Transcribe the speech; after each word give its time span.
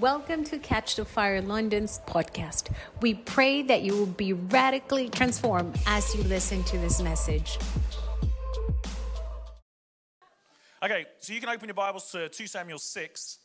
Welcome 0.00 0.42
to 0.46 0.58
Catch 0.58 0.96
the 0.96 1.04
Fire 1.04 1.40
London's 1.40 2.00
podcast. 2.08 2.68
We 3.00 3.14
pray 3.14 3.62
that 3.62 3.82
you 3.82 3.96
will 3.96 4.06
be 4.06 4.32
radically 4.32 5.08
transformed 5.08 5.78
as 5.86 6.12
you 6.16 6.24
listen 6.24 6.64
to 6.64 6.78
this 6.78 7.00
message. 7.00 7.58
Okay, 10.82 11.06
so 11.20 11.32
you 11.32 11.38
can 11.38 11.48
open 11.48 11.68
your 11.68 11.74
Bibles 11.74 12.10
to 12.10 12.28
2 12.28 12.48
Samuel 12.48 12.80
6. 12.80 13.38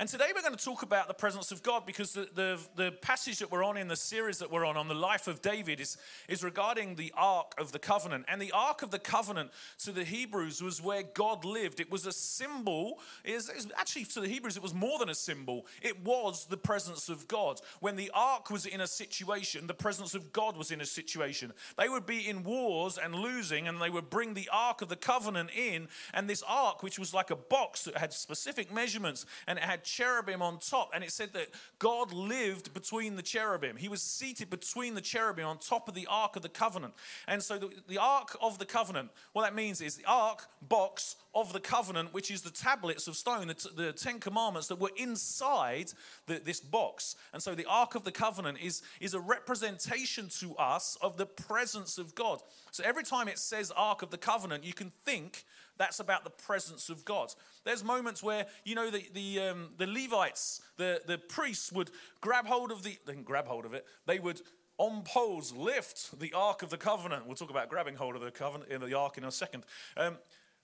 And 0.00 0.08
today 0.08 0.28
we're 0.34 0.40
going 0.40 0.56
to 0.56 0.64
talk 0.64 0.82
about 0.82 1.08
the 1.08 1.14
presence 1.14 1.52
of 1.52 1.62
God 1.62 1.84
because 1.84 2.14
the, 2.14 2.26
the, 2.34 2.58
the, 2.74 2.90
passage 2.90 3.38
that 3.40 3.52
we're 3.52 3.62
on 3.62 3.76
in 3.76 3.86
the 3.86 3.96
series 3.96 4.38
that 4.38 4.50
we're 4.50 4.64
on, 4.64 4.78
on 4.78 4.88
the 4.88 4.94
life 4.94 5.28
of 5.28 5.42
David, 5.42 5.78
is, 5.78 5.98
is 6.26 6.42
regarding 6.42 6.94
the 6.94 7.12
Ark 7.14 7.52
of 7.58 7.72
the 7.72 7.78
Covenant. 7.78 8.24
And 8.26 8.40
the 8.40 8.50
Ark 8.52 8.80
of 8.80 8.90
the 8.90 8.98
Covenant 8.98 9.50
to 9.80 9.92
the 9.92 10.04
Hebrews 10.04 10.62
was 10.62 10.80
where 10.80 11.02
God 11.02 11.44
lived. 11.44 11.80
It 11.80 11.90
was 11.90 12.06
a 12.06 12.12
symbol, 12.12 12.98
is 13.26 13.50
actually 13.76 14.06
to 14.06 14.22
the 14.22 14.28
Hebrews, 14.28 14.56
it 14.56 14.62
was 14.62 14.72
more 14.72 14.98
than 14.98 15.10
a 15.10 15.14
symbol. 15.14 15.66
It 15.82 16.02
was 16.02 16.46
the 16.46 16.56
presence 16.56 17.10
of 17.10 17.28
God. 17.28 17.60
When 17.80 17.96
the 17.96 18.10
Ark 18.14 18.48
was 18.48 18.64
in 18.64 18.80
a 18.80 18.86
situation, 18.86 19.66
the 19.66 19.74
presence 19.74 20.14
of 20.14 20.32
God 20.32 20.56
was 20.56 20.70
in 20.70 20.80
a 20.80 20.86
situation. 20.86 21.52
They 21.76 21.90
would 21.90 22.06
be 22.06 22.26
in 22.26 22.42
wars 22.42 22.96
and 22.96 23.14
losing, 23.14 23.68
and 23.68 23.82
they 23.82 23.90
would 23.90 24.08
bring 24.08 24.32
the 24.32 24.48
Ark 24.50 24.80
of 24.80 24.88
the 24.88 24.96
Covenant 24.96 25.50
in. 25.54 25.88
And 26.14 26.26
this 26.26 26.42
Ark, 26.48 26.82
which 26.82 26.98
was 26.98 27.12
like 27.12 27.30
a 27.30 27.36
box 27.36 27.82
that 27.82 27.98
had 27.98 28.14
specific 28.14 28.72
measurements 28.72 29.26
and 29.46 29.58
it 29.58 29.64
had 29.64 29.84
cherubim 29.90 30.42
on 30.42 30.58
top. 30.58 30.90
And 30.94 31.02
it 31.02 31.10
said 31.10 31.32
that 31.32 31.48
God 31.78 32.12
lived 32.12 32.72
between 32.72 33.16
the 33.16 33.22
cherubim. 33.22 33.76
He 33.76 33.88
was 33.88 34.02
seated 34.02 34.50
between 34.50 34.94
the 34.94 35.00
cherubim 35.00 35.46
on 35.46 35.58
top 35.58 35.88
of 35.88 35.94
the 35.94 36.06
Ark 36.08 36.36
of 36.36 36.42
the 36.42 36.48
Covenant. 36.48 36.94
And 37.26 37.42
so 37.42 37.58
the, 37.58 37.70
the 37.88 37.98
Ark 37.98 38.36
of 38.40 38.58
the 38.58 38.64
Covenant, 38.64 39.10
what 39.32 39.42
that 39.42 39.54
means 39.54 39.80
is 39.80 39.96
the 39.96 40.04
Ark 40.06 40.46
box 40.62 41.16
of 41.34 41.52
the 41.52 41.60
covenant, 41.60 42.12
which 42.12 42.30
is 42.30 42.42
the 42.42 42.50
tablets 42.50 43.06
of 43.06 43.16
stone, 43.16 43.46
the, 43.46 43.54
t- 43.54 43.70
the 43.76 43.92
Ten 43.92 44.18
Commandments 44.18 44.68
that 44.68 44.80
were 44.80 44.90
inside 44.96 45.92
the, 46.26 46.40
this 46.44 46.60
box. 46.60 47.16
And 47.32 47.42
so 47.42 47.54
the 47.54 47.66
Ark 47.66 47.94
of 47.94 48.04
the 48.04 48.12
Covenant 48.12 48.58
is, 48.60 48.82
is 49.00 49.14
a 49.14 49.20
representation 49.20 50.28
to 50.40 50.56
us 50.56 50.98
of 51.00 51.16
the 51.16 51.26
presence 51.26 51.98
of 51.98 52.14
God. 52.14 52.40
So 52.72 52.82
every 52.84 53.04
time 53.04 53.28
it 53.28 53.38
says 53.38 53.72
Ark 53.76 54.02
of 54.02 54.10
the 54.10 54.18
Covenant, 54.18 54.64
you 54.64 54.74
can 54.74 54.90
think 55.04 55.44
that's 55.80 55.98
about 55.98 56.24
the 56.24 56.30
presence 56.30 56.90
of 56.90 57.06
God. 57.06 57.32
There's 57.64 57.82
moments 57.82 58.22
where, 58.22 58.44
you 58.64 58.74
know, 58.74 58.90
the, 58.90 59.08
the, 59.14 59.40
um, 59.40 59.70
the 59.78 59.86
Levites, 59.86 60.60
the, 60.76 61.00
the 61.06 61.16
priests 61.16 61.72
would 61.72 61.90
grab 62.20 62.44
hold 62.44 62.70
of 62.70 62.82
the, 62.82 62.98
they 63.06 63.14
didn't 63.14 63.24
grab 63.24 63.46
hold 63.46 63.64
of 63.64 63.72
it, 63.72 63.86
they 64.06 64.18
would 64.18 64.42
on 64.76 65.02
poles 65.02 65.52
lift 65.52 66.18
the 66.20 66.32
Ark 66.34 66.62
of 66.62 66.68
the 66.68 66.76
Covenant. 66.76 67.26
We'll 67.26 67.34
talk 67.34 67.50
about 67.50 67.70
grabbing 67.70 67.94
hold 67.94 68.14
of 68.14 68.20
the 68.20 68.30
covenant 68.30 68.70
in 68.70 68.80
the 68.82 68.94
Ark 68.94 69.16
in 69.16 69.24
a 69.24 69.32
second. 69.32 69.64
Um, 69.96 70.18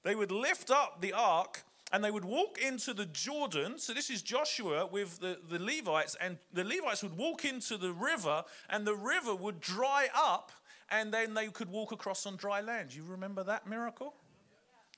they 0.05 0.15
would 0.15 0.31
lift 0.31 0.71
up 0.71 1.01
the 1.01 1.15
Ark 1.15 1.65
and 1.93 2.05
they 2.05 2.11
would 2.11 2.25
walk 2.25 2.59
into 2.59 2.93
the 2.93 3.07
Jordan. 3.07 3.79
So 3.79 3.95
this 3.95 4.11
is 4.11 4.21
Joshua 4.21 4.87
with 4.87 5.21
the, 5.21 5.39
the 5.49 5.59
Levites, 5.59 6.17
and 6.21 6.37
the 6.53 6.65
Levites 6.65 7.03
would 7.03 7.17
walk 7.17 7.45
into 7.45 7.79
the 7.79 7.93
river, 7.93 8.45
and 8.69 8.87
the 8.87 8.97
river 8.97 9.35
would 9.35 9.61
dry 9.61 10.09
up, 10.15 10.51
and 10.91 11.13
then 11.13 11.35
they 11.35 11.47
could 11.47 11.71
walk 11.71 11.93
across 11.93 12.27
on 12.27 12.37
dry 12.37 12.61
land. 12.61 12.95
You 12.95 13.05
remember 13.05 13.45
that 13.45 13.67
miracle? 13.67 14.15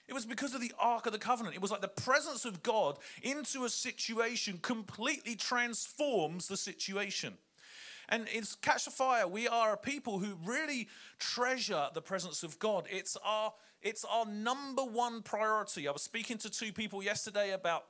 It 0.09 0.15
was 0.15 0.25
because 0.25 0.55
of 0.55 0.63
the 0.63 0.73
Ark 0.79 1.05
of 1.05 1.13
the 1.13 1.19
Covenant. 1.19 1.55
It 1.55 1.61
was 1.61 1.71
like 1.71 1.83
the 1.83 1.89
presence 1.89 2.47
of 2.47 2.63
God 2.63 2.99
into 3.23 3.65
a 3.65 3.69
situation 3.69 4.59
completely 4.63 5.35
transforms 5.35 6.49
the 6.49 6.57
situation. 6.57 7.35
And 8.09 8.27
it's 8.33 8.55
Catch 8.55 8.87
the 8.87 8.91
Fire. 8.91 9.29
We 9.29 9.49
are 9.49 9.75
a 9.75 9.77
people 9.77 10.19
who 10.19 10.39
really 10.47 10.89
treasure 11.19 11.89
the 11.93 12.01
presence 12.01 12.43
of 12.43 12.59
God. 12.59 12.87
It's 12.91 13.19
our, 13.23 13.53
it's 13.83 14.03
our 14.07 14.25
number 14.25 14.83
one 14.83 15.21
priority. 15.21 15.87
I 15.87 15.93
was 15.93 16.03
speaking 16.03 16.39
to 16.39 16.51
two 16.51 16.73
people 16.73 17.03
yesterday 17.03 17.53
about 17.53 17.85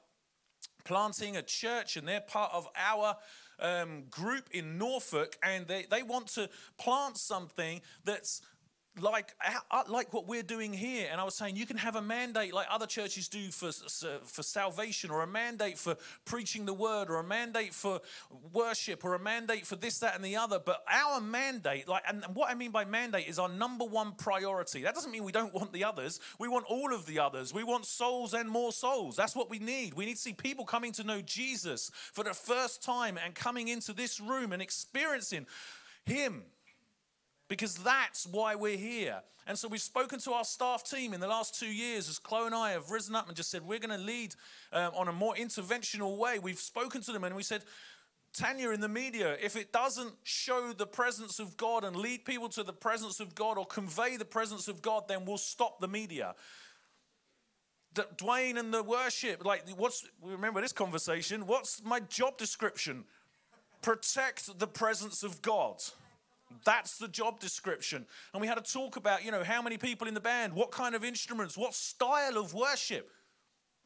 planting 0.85 1.37
a 1.37 1.43
church, 1.43 1.97
and 1.97 2.09
they're 2.09 2.21
part 2.21 2.51
of 2.53 2.67
our 2.75 3.17
um, 3.61 4.05
group 4.11 4.49
in 4.51 4.77
Norfolk, 4.77 5.37
and 5.41 5.69
they, 5.69 5.87
they 5.89 6.03
want 6.03 6.27
to 6.29 6.51
plant 6.79 7.17
something 7.17 7.81
that's 8.05 8.43
like, 9.01 9.35
uh, 9.71 9.83
like 9.89 10.13
what 10.13 10.27
we're 10.27 10.43
doing 10.43 10.73
here. 10.73 11.09
And 11.11 11.21
I 11.21 11.25
was 11.25 11.35
saying, 11.35 11.57
you 11.57 11.67
can 11.67 11.77
have 11.77 11.97
a 11.97 12.03
mandate 12.03 12.53
like 12.53 12.67
other 12.71 12.87
churches 12.87 13.29
do 13.29 13.51
for, 13.51 13.71
for 14.25 14.43
salvation, 14.43 15.11
or 15.11 15.23
a 15.23 15.27
mandate 15.27 15.79
for 15.79 15.97
preaching 16.25 16.67
the 16.67 16.75
word, 16.75 17.11
or 17.11 17.17
a 17.17 17.25
mandate 17.25 17.75
for 17.75 18.01
worship, 18.53 19.05
or 19.05 19.15
a 19.15 19.19
mandate 19.19 19.67
for 19.67 19.77
this, 19.77 19.99
that, 19.99 20.15
and 20.15 20.25
the 20.25 20.37
other. 20.37 20.59
But 20.59 20.85
our 20.89 21.21
mandate, 21.21 21.89
like, 21.89 22.03
and 22.09 22.25
what 22.35 22.51
I 22.51 22.55
mean 22.55 22.71
by 22.71 22.85
mandate 22.85 23.29
is 23.29 23.39
our 23.39 23.49
number 23.49 23.85
one 23.85 24.13
priority. 24.13 24.83
That 24.83 24.95
doesn't 24.95 25.11
mean 25.11 25.25
we 25.25 25.33
don't 25.33 25.55
want 25.55 25.73
the 25.73 25.85
others. 25.85 26.21
We 26.39 26.49
want 26.49 26.67
all 26.69 26.93
of 26.93 27.07
the 27.07 27.19
others. 27.19 27.53
We 27.55 27.65
want 27.65 27.87
souls 27.87 28.35
and 28.35 28.49
more 28.49 28.73
souls. 28.73 29.17
That's 29.17 29.37
what 29.37 29.51
we 29.51 29.59
need. 29.59 29.95
We 29.95 30.07
need 30.07 30.15
to 30.17 30.21
see 30.21 30.33
people 30.33 30.65
coming 30.65 30.93
to 30.93 31.05
know 31.05 31.21
Jesus 31.21 31.91
for 32.13 32.25
the 32.25 32.35
first 32.35 32.83
time 32.83 33.19
and 33.23 33.35
coming 33.35 33.69
into 33.69 33.93
this 33.93 34.21
room 34.21 34.53
and 34.53 34.63
experiencing 34.63 35.47
Him 36.05 36.43
because 37.49 37.77
that's 37.77 38.27
why 38.27 38.55
we're 38.55 38.77
here. 38.77 39.23
And 39.47 39.59
so 39.59 39.67
we've 39.67 39.81
spoken 39.81 40.19
to 40.21 40.33
our 40.33 40.45
staff 40.45 40.85
team 40.85 41.15
in 41.15 41.21
the 41.21 41.27
last 41.27 41.59
two 41.59 41.73
years 41.73 42.09
as 42.09 42.19
Chloe 42.19 42.47
and 42.47 42.55
I 42.55 42.73
have 42.73 42.91
risen 42.91 43.17
up 43.17 43.29
and 43.29 43.37
just 43.37 43.51
said, 43.51 43.63
we're 43.67 43.79
going 43.79 43.99
to 43.99 44.05
lead 44.05 44.35
um, 44.75 44.93
on 44.95 45.09
a 45.09 45.13
more 45.13 45.35
interventional 45.35 46.19
way. 46.19 46.39
We've 46.39 46.59
spoken 46.59 47.01
to 47.03 47.13
them 47.13 47.25
and 47.25 47.35
we 47.35 47.43
said, 47.43 47.63
Tanya 48.35 48.71
in 48.71 48.81
the 48.81 48.89
media, 48.89 49.39
if 49.43 49.57
it 49.57 49.73
doesn't 49.73 50.13
show 50.23 50.75
the 50.75 50.87
presence 50.87 51.39
of 51.39 51.57
God 51.57 51.83
and 51.83 51.97
lead 51.97 52.27
people 52.27 52.51
to 52.51 52.63
the 52.63 52.75
presence 52.75 53.21
of 53.21 53.35
God 53.35 53.57
or 53.57 53.65
convey 53.65 54.19
the 54.19 54.27
presence 54.27 54.69
of 54.69 54.83
God, 54.83 55.09
then 55.09 55.25
we'll 55.25 55.39
stop 55.39 55.81
the 55.81 55.89
media. 55.89 56.35
D- 57.95 58.03
Dwayne 58.17 58.59
and 58.59 58.73
the 58.73 58.83
worship, 58.83 59.47
like, 59.47 59.63
what's, 59.77 60.07
remember 60.23 60.61
this 60.61 60.73
conversation, 60.73 61.47
what's 61.47 61.83
my 61.83 62.01
job 62.01 62.37
description? 62.37 63.05
Protect 63.81 64.59
the 64.59 64.67
presence 64.67 65.23
of 65.23 65.41
God. 65.41 65.83
That's 66.65 66.99
the 66.99 67.09
job 67.09 67.41
description. 67.41 68.07
And 68.33 68.41
we 68.41 68.47
had 68.47 68.59
a 68.59 68.63
talk 68.63 68.97
about, 68.97 69.25
you 69.25 69.31
know, 69.31 69.45
how 69.45 69.63
many 69.63 69.79
people 69.79 70.09
in 70.09 70.15
the 70.15 70.21
band, 70.21 70.55
what 70.55 70.71
kind 70.71 70.95
of 70.95 71.05
instruments, 71.05 71.57
what 71.57 71.75
style 71.75 72.37
of 72.39 72.55
worship. 72.55 73.11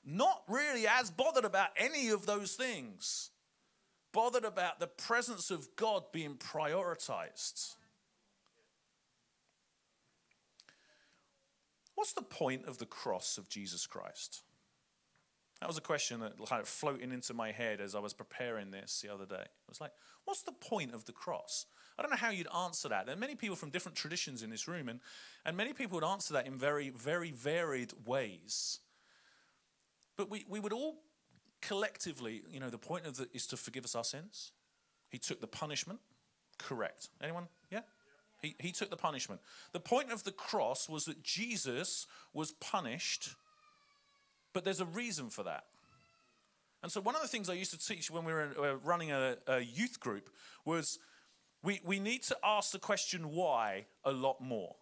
Not 0.04 0.42
really 0.48 0.86
as 0.86 1.10
bothered 1.10 1.44
about 1.44 1.68
any 1.76 2.08
of 2.08 2.26
those 2.26 2.54
things. 2.54 3.30
Bothered 4.12 4.44
about 4.44 4.80
the 4.80 4.86
presence 4.86 5.50
of 5.50 5.74
God 5.76 6.04
being 6.12 6.34
prioritized. 6.34 7.74
What's 11.94 12.12
the 12.12 12.22
point 12.22 12.66
of 12.66 12.78
the 12.78 12.86
cross 12.86 13.38
of 13.38 13.48
Jesus 13.48 13.86
Christ? 13.86 14.42
That 15.60 15.68
was 15.68 15.78
a 15.78 15.82
question 15.82 16.18
that 16.20 16.32
kind 16.46 16.60
of 16.60 16.66
floating 16.66 17.12
into 17.12 17.34
my 17.34 17.52
head 17.52 17.80
as 17.80 17.94
I 17.94 18.00
was 18.00 18.12
preparing 18.12 18.72
this 18.72 19.00
the 19.00 19.14
other 19.14 19.26
day. 19.26 19.42
It 19.42 19.68
was 19.68 19.80
like, 19.80 19.92
what's 20.24 20.42
the 20.42 20.50
point 20.50 20.92
of 20.92 21.04
the 21.04 21.12
cross? 21.12 21.66
I 21.98 22.03
don't 22.03 22.10
know 22.10 22.16
how 22.16 22.30
you'd 22.30 22.48
answer 22.54 22.88
that. 22.88 23.06
There 23.06 23.14
are 23.14 23.19
many 23.19 23.34
people 23.34 23.56
from 23.56 23.70
different 23.70 23.97
traditions 23.97 24.42
in 24.42 24.50
this 24.50 24.66
room, 24.66 24.88
and, 24.88 25.00
and 25.44 25.56
many 25.56 25.72
people 25.72 25.97
would 25.97 26.06
answer 26.06 26.34
that 26.34 26.47
in 26.47 26.56
very, 26.56 26.91
very 26.91 27.30
varied 27.30 27.92
ways. 28.06 28.80
But 30.16 30.31
we, 30.31 30.44
we 30.48 30.60
would 30.60 30.72
all 30.72 30.97
collectively, 31.60 32.42
you 32.50 32.60
know, 32.60 32.70
the 32.70 32.78
point 32.78 33.06
of 33.06 33.20
it 33.20 33.28
is 33.32 33.47
to 33.48 33.56
forgive 33.56 33.84
us 33.84 33.94
our 33.94 34.04
sins. 34.04 34.52
He 35.08 35.19
took 35.19 35.41
the 35.41 35.47
punishment. 35.47 36.00
Correct. 36.58 37.08
Anyone? 37.22 37.48
Yeah? 37.70 37.81
He, 38.41 38.56
he 38.58 38.72
took 38.72 38.91
the 38.91 38.97
punishment. 38.97 39.41
The 39.72 39.81
point 39.81 40.10
of 40.10 40.25
the 40.25 40.32
cross 40.32 40.88
was 40.88 41.04
that 41.04 41.22
Jesus 41.22 42.06
was 42.32 42.52
punished 42.52 43.34
but 44.52 44.64
there's 44.64 44.81
a 44.81 44.86
reason 44.86 45.31
for 45.31 45.42
that. 45.44 45.64
And 46.82 46.91
so, 46.91 47.00
one 47.00 47.14
of 47.14 47.22
the 47.22 47.28
things 47.28 47.48
I 47.48 47.54
used 47.54 47.70
to 47.70 47.78
teach 47.78 48.10
when 48.10 48.25
we 48.25 48.32
were 48.32 48.50
uh, 48.58 48.76
running 48.84 49.12
a, 49.12 49.36
a 49.47 49.60
youth 49.60 50.00
group 50.00 50.31
was 50.64 50.98
we, 51.62 51.80
we 51.84 52.00
need 52.00 52.22
to 52.24 52.36
ask 52.44 52.72
the 52.72 52.78
question 52.78 53.30
why 53.30 53.86
a 54.04 54.12
lot 54.12 54.40
more. 54.40 54.76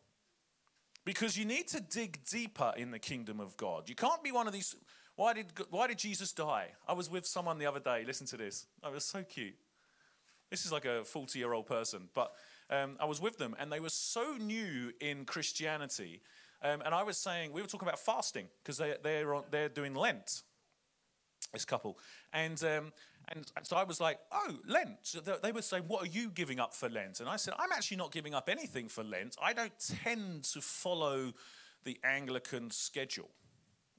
Because 1.05 1.37
you 1.37 1.45
need 1.45 1.67
to 1.69 1.81
dig 1.81 2.21
deeper 2.31 2.73
in 2.77 2.91
the 2.91 2.99
kingdom 2.99 3.41
of 3.41 3.57
God. 3.57 3.89
You 3.89 3.95
can't 3.95 4.23
be 4.23 4.33
one 4.33 4.47
of 4.47 4.53
these. 4.53 4.77
Why 5.17 5.33
did, 5.33 5.47
why 5.71 5.87
did 5.87 5.99
Jesus 5.99 6.33
die? 6.33 6.69
I 6.87 6.93
was 6.93 7.11
with 7.11 7.27
someone 7.27 7.59
the 7.59 7.67
other 7.67 7.81
day. 7.81 8.05
Listen 8.07 8.27
to 8.29 8.37
this. 8.37 8.67
I 8.83 8.91
was 8.91 9.05
so 9.05 9.23
cute. 9.23 9.57
This 10.51 10.65
is 10.65 10.73
like 10.73 10.85
a 10.85 11.05
40 11.05 11.39
year 11.39 11.53
old 11.53 11.67
person, 11.67 12.09
but 12.15 12.33
um, 12.69 12.97
I 13.01 13.05
was 13.05 13.21
with 13.21 13.39
them 13.39 13.55
and 13.59 13.71
they 13.71 13.81
were 13.81 13.91
so 13.91 14.37
new 14.39 14.93
in 15.01 15.25
Christianity 15.25 16.21
um, 16.63 16.83
and 16.85 16.95
I 16.95 17.03
was 17.03 17.17
saying, 17.17 17.53
we 17.53 17.63
were 17.63 17.67
talking 17.69 17.89
about 17.89 17.99
fasting 17.99 18.47
because 18.63 18.77
they, 18.77 18.95
they're, 19.03 19.43
they're 19.51 19.69
doing 19.69 19.95
Lent, 19.95 20.43
this 21.53 21.65
couple. 21.65 21.99
And, 22.33 22.63
um, 22.65 22.93
and 23.31 23.47
so 23.63 23.77
I 23.77 23.85
was 23.85 24.01
like, 24.01 24.19
oh, 24.33 24.57
Lent. 24.67 24.99
So 25.03 25.21
they 25.21 25.53
were 25.53 25.63
saying, 25.63 25.85
what 25.87 26.03
are 26.03 26.11
you 26.11 26.31
giving 26.31 26.59
up 26.59 26.75
for 26.75 26.89
Lent? 26.89 27.21
And 27.21 27.29
I 27.29 27.37
said, 27.37 27.55
I'm 27.59 27.71
actually 27.73 27.99
not 27.99 28.13
giving 28.13 28.35
up 28.35 28.49
anything 28.49 28.89
for 28.89 29.05
Lent. 29.05 29.37
I 29.41 29.53
don't 29.53 29.73
tend 30.03 30.45
to 30.45 30.61
follow 30.61 31.33
the 31.85 31.99
Anglican 32.03 32.71
schedule. 32.71 33.31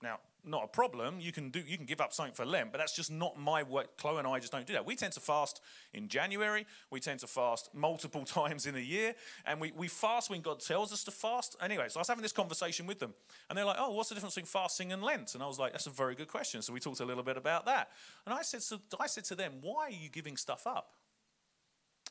Now, 0.03 0.19
not 0.43 0.63
a 0.63 0.67
problem. 0.67 1.19
You 1.19 1.31
can 1.31 1.49
do 1.49 1.59
you 1.59 1.77
can 1.77 1.85
give 1.85 2.01
up 2.01 2.13
something 2.13 2.33
for 2.33 2.45
Lent, 2.45 2.71
but 2.71 2.79
that's 2.79 2.95
just 2.95 3.11
not 3.11 3.37
my 3.37 3.63
work. 3.63 3.97
Chloe 3.97 4.17
and 4.17 4.27
I 4.27 4.39
just 4.39 4.51
don't 4.51 4.65
do 4.65 4.73
that. 4.73 4.85
We 4.85 4.95
tend 4.95 5.13
to 5.13 5.19
fast 5.19 5.61
in 5.93 6.07
January. 6.07 6.65
We 6.89 6.99
tend 6.99 7.19
to 7.19 7.27
fast 7.27 7.69
multiple 7.73 8.25
times 8.25 8.65
in 8.65 8.75
a 8.75 8.79
year, 8.79 9.15
and 9.45 9.61
we, 9.61 9.71
we 9.71 9.87
fast 9.87 10.29
when 10.29 10.41
God 10.41 10.59
tells 10.59 10.91
us 10.91 11.03
to 11.03 11.11
fast. 11.11 11.55
Anyway, 11.61 11.85
so 11.89 11.99
I 11.99 12.01
was 12.01 12.07
having 12.07 12.23
this 12.23 12.31
conversation 12.31 12.87
with 12.87 12.99
them, 12.99 13.13
and 13.49 13.57
they're 13.57 13.65
like, 13.65 13.77
"Oh, 13.79 13.91
what's 13.91 14.09
the 14.09 14.15
difference 14.15 14.35
between 14.35 14.47
fasting 14.47 14.91
and 14.91 15.03
Lent?" 15.03 15.35
And 15.35 15.43
I 15.43 15.47
was 15.47 15.59
like, 15.59 15.73
"That's 15.73 15.87
a 15.87 15.91
very 15.91 16.15
good 16.15 16.27
question." 16.27 16.61
So 16.61 16.73
we 16.73 16.79
talked 16.79 16.99
a 16.99 17.05
little 17.05 17.23
bit 17.23 17.37
about 17.37 17.65
that, 17.65 17.89
and 18.25 18.33
I 18.33 18.41
said, 18.41 18.63
so 18.63 18.79
I 18.99 19.07
said 19.07 19.25
to 19.25 19.35
them, 19.35 19.53
"Why 19.61 19.85
are 19.85 19.89
you 19.91 20.09
giving 20.09 20.37
stuff 20.37 20.65
up?" 20.65 20.93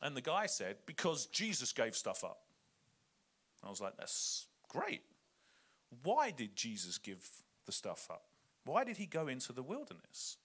And 0.03 0.17
the 0.17 0.23
guy 0.23 0.47
said, 0.47 0.77
"Because 0.87 1.27
Jesus 1.27 1.73
gave 1.73 1.97
stuff 1.97 2.25
up." 2.25 2.39
I 3.65 3.69
was 3.69 3.81
like, 3.81 3.97
"That's 3.97 4.47
great. 4.69 5.03
Why 6.03 6.31
did 6.31 6.55
Jesus 6.55 6.99
give 6.99 7.29
the 7.71 7.77
stuff 7.77 8.09
up? 8.11 8.25
Why 8.65 8.83
did 8.83 8.97
he 8.97 9.07
go 9.07 9.29
into 9.29 9.53
the 9.53 9.63
wilderness? 9.63 10.37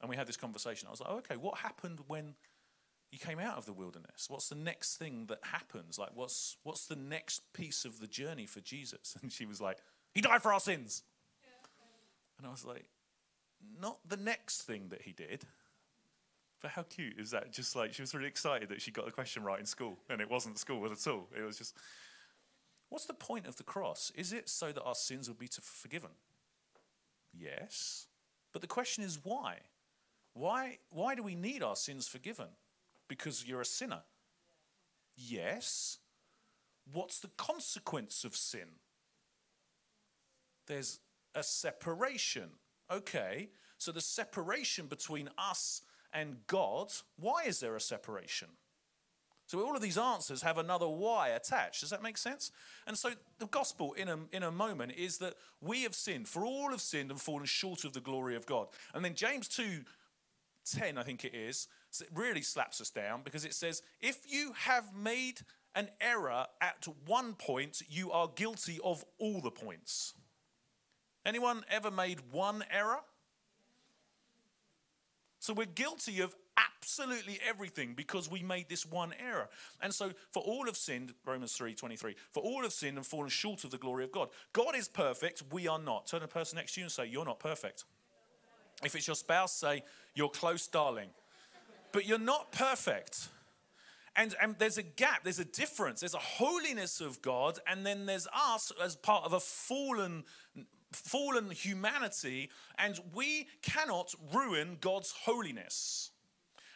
And 0.00 0.08
we 0.08 0.16
had 0.16 0.28
this 0.28 0.36
conversation. 0.36 0.86
I 0.86 0.92
was 0.92 1.00
like, 1.00 1.10
oh, 1.10 1.16
okay, 1.16 1.36
what 1.36 1.58
happened 1.58 1.98
when 2.06 2.34
he 3.10 3.18
came 3.18 3.40
out 3.40 3.56
of 3.56 3.66
the 3.66 3.72
wilderness? 3.72 4.26
What's 4.28 4.48
the 4.48 4.54
next 4.54 4.96
thing 4.96 5.26
that 5.26 5.40
happens? 5.42 5.98
Like, 5.98 6.10
what's, 6.14 6.58
what's 6.62 6.86
the 6.86 6.96
next 6.96 7.42
piece 7.52 7.84
of 7.84 7.98
the 7.98 8.06
journey 8.06 8.46
for 8.46 8.60
Jesus? 8.60 9.16
And 9.22 9.32
she 9.32 9.46
was 9.46 9.60
like, 9.60 9.78
he 10.14 10.20
died 10.20 10.42
for 10.42 10.52
our 10.52 10.60
sins. 10.60 11.02
And 12.38 12.46
I 12.46 12.50
was 12.50 12.64
like, 12.64 12.84
not 13.80 13.98
the 14.06 14.16
next 14.16 14.62
thing 14.62 14.90
that 14.90 15.02
he 15.02 15.12
did. 15.12 15.42
But 16.62 16.70
how 16.70 16.82
cute 16.82 17.18
is 17.18 17.32
that? 17.32 17.52
Just 17.52 17.74
like 17.74 17.94
she 17.94 18.02
was 18.02 18.14
really 18.14 18.28
excited 18.28 18.68
that 18.68 18.80
she 18.80 18.90
got 18.90 19.06
the 19.06 19.12
question 19.12 19.42
right 19.42 19.58
in 19.58 19.66
school, 19.66 19.98
and 20.08 20.20
it 20.20 20.30
wasn't 20.30 20.58
school 20.58 20.84
at 20.86 21.06
all. 21.06 21.28
It 21.36 21.42
was 21.42 21.58
just, 21.58 21.76
what's 22.88 23.06
the 23.06 23.14
point 23.14 23.46
of 23.46 23.56
the 23.56 23.62
cross? 23.62 24.12
Is 24.14 24.32
it 24.32 24.48
so 24.48 24.72
that 24.72 24.82
our 24.82 24.94
sins 24.94 25.28
will 25.28 25.36
be 25.36 25.48
forgiven? 25.60 26.10
Yes. 27.32 28.06
But 28.52 28.62
the 28.62 28.68
question 28.68 29.04
is 29.04 29.18
why? 29.22 29.58
Why, 30.34 30.78
why 30.90 31.14
do 31.14 31.22
we 31.22 31.34
need 31.34 31.62
our 31.62 31.76
sins 31.76 32.08
forgiven? 32.08 32.48
Because 33.08 33.46
you're 33.46 33.60
a 33.60 33.66
sinner. 33.66 34.02
Yes. 35.16 35.98
What's 36.92 37.20
the 37.20 37.30
consequence 37.36 38.24
of 38.24 38.36
sin? 38.36 38.68
There's 40.66 41.00
a 41.34 41.42
separation. 41.42 42.50
Okay, 42.90 43.50
so 43.78 43.92
the 43.92 44.00
separation 44.00 44.86
between 44.86 45.28
us 45.36 45.82
and 46.12 46.46
God, 46.46 46.92
why 47.18 47.44
is 47.44 47.60
there 47.60 47.76
a 47.76 47.80
separation? 47.80 48.48
So 49.46 49.64
all 49.64 49.76
of 49.76 49.82
these 49.82 49.96
answers 49.96 50.42
have 50.42 50.58
another 50.58 50.88
why 50.88 51.28
attached. 51.28 51.80
Does 51.80 51.90
that 51.90 52.02
make 52.02 52.18
sense? 52.18 52.50
And 52.86 52.98
so 52.98 53.10
the 53.38 53.46
gospel 53.46 53.92
in 53.92 54.08
a, 54.08 54.18
in 54.32 54.42
a 54.42 54.50
moment 54.50 54.92
is 54.96 55.18
that 55.18 55.34
we 55.60 55.84
have 55.84 55.94
sinned, 55.94 56.28
for 56.28 56.44
all 56.44 56.70
have 56.70 56.80
sinned 56.80 57.10
and 57.10 57.20
fallen 57.20 57.46
short 57.46 57.84
of 57.84 57.92
the 57.92 58.00
glory 58.00 58.34
of 58.34 58.44
God. 58.44 58.66
And 58.92 59.04
then 59.04 59.14
James 59.14 59.48
2 59.48 59.82
10, 60.68 60.98
I 60.98 61.04
think 61.04 61.24
it 61.24 61.32
is, 61.32 61.68
it 62.00 62.08
really 62.12 62.42
slaps 62.42 62.80
us 62.80 62.90
down 62.90 63.20
because 63.22 63.44
it 63.44 63.54
says, 63.54 63.82
if 64.00 64.18
you 64.28 64.52
have 64.56 64.92
made 64.96 65.42
an 65.76 65.88
error 66.00 66.46
at 66.60 66.88
one 67.06 67.34
point, 67.34 67.82
you 67.88 68.10
are 68.10 68.28
guilty 68.34 68.80
of 68.82 69.04
all 69.18 69.40
the 69.40 69.50
points. 69.52 70.14
Anyone 71.24 71.64
ever 71.70 71.90
made 71.90 72.20
one 72.32 72.64
error? 72.68 72.98
So 75.38 75.54
we're 75.54 75.66
guilty 75.66 76.20
of 76.20 76.34
absolutely 76.56 77.38
everything 77.46 77.94
because 77.94 78.30
we 78.30 78.42
made 78.42 78.68
this 78.68 78.86
one 78.86 79.12
error. 79.18 79.48
And 79.82 79.92
so 79.94 80.12
for 80.30 80.42
all 80.42 80.66
have 80.66 80.76
sinned, 80.76 81.14
Romans 81.24 81.56
3:23, 81.56 82.14
for 82.32 82.42
all 82.42 82.62
have 82.62 82.72
sinned 82.72 82.96
and 82.96 83.06
fallen 83.06 83.28
short 83.28 83.64
of 83.64 83.70
the 83.70 83.78
glory 83.78 84.04
of 84.04 84.12
God. 84.12 84.30
God 84.52 84.74
is 84.76 84.88
perfect, 84.88 85.42
we 85.50 85.68
are 85.68 85.78
not. 85.78 86.06
Turn 86.06 86.20
to 86.20 86.26
the 86.26 86.32
person 86.32 86.56
next 86.56 86.74
to 86.74 86.80
you 86.80 86.84
and 86.86 86.92
say, 86.92 87.06
You're 87.06 87.24
not 87.24 87.38
perfect. 87.38 87.84
If 88.84 88.94
it's 88.94 89.06
your 89.06 89.16
spouse, 89.16 89.52
say, 89.52 89.82
You're 90.14 90.28
close, 90.28 90.66
darling. 90.66 91.10
But 91.92 92.06
you're 92.06 92.18
not 92.18 92.52
perfect. 92.52 93.28
And, 94.16 94.34
and 94.40 94.56
there's 94.58 94.78
a 94.78 94.82
gap, 94.82 95.24
there's 95.24 95.38
a 95.38 95.44
difference. 95.44 96.00
There's 96.00 96.14
a 96.14 96.18
holiness 96.18 97.00
of 97.00 97.20
God, 97.20 97.58
and 97.66 97.84
then 97.84 98.06
there's 98.06 98.26
us 98.34 98.72
as 98.82 98.96
part 98.96 99.24
of 99.24 99.32
a 99.32 99.40
fallen 99.40 100.24
fallen 100.92 101.50
humanity, 101.50 102.50
and 102.78 102.98
we 103.14 103.48
cannot 103.60 104.14
ruin 104.32 104.78
God's 104.80 105.10
holiness. 105.10 106.10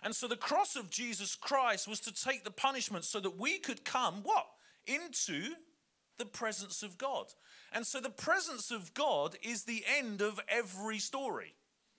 And 0.02 0.14
so 0.14 0.26
the 0.26 0.36
cross 0.36 0.76
of 0.76 0.90
Jesus 0.90 1.34
Christ 1.34 1.86
was 1.86 2.00
to 2.00 2.12
take 2.12 2.44
the 2.44 2.50
punishment 2.50 3.04
so 3.04 3.20
that 3.20 3.38
we 3.38 3.58
could 3.58 3.84
come, 3.84 4.22
what? 4.22 4.46
Into 4.86 5.54
the 6.18 6.24
presence 6.24 6.82
of 6.82 6.98
God. 6.98 7.26
And 7.72 7.86
so 7.86 8.00
the 8.00 8.10
presence 8.10 8.70
of 8.70 8.94
God 8.94 9.36
is 9.42 9.64
the 9.64 9.84
end 9.98 10.22
of 10.22 10.40
every 10.48 10.98
story. 10.98 11.54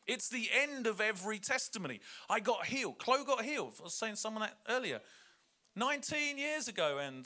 It's 0.07 0.29
the 0.29 0.49
end 0.53 0.87
of 0.87 0.99
every 0.99 1.39
testimony. 1.39 1.99
I 2.29 2.39
got 2.39 2.65
healed. 2.65 2.97
Chloe 2.97 3.23
got 3.25 3.43
healed. 3.43 3.73
I 3.79 3.83
was 3.83 3.93
saying 3.93 4.15
someone 4.15 4.41
that 4.41 4.57
earlier. 4.67 4.99
19 5.75 6.37
years 6.37 6.67
ago 6.67 6.97
and 6.97 7.25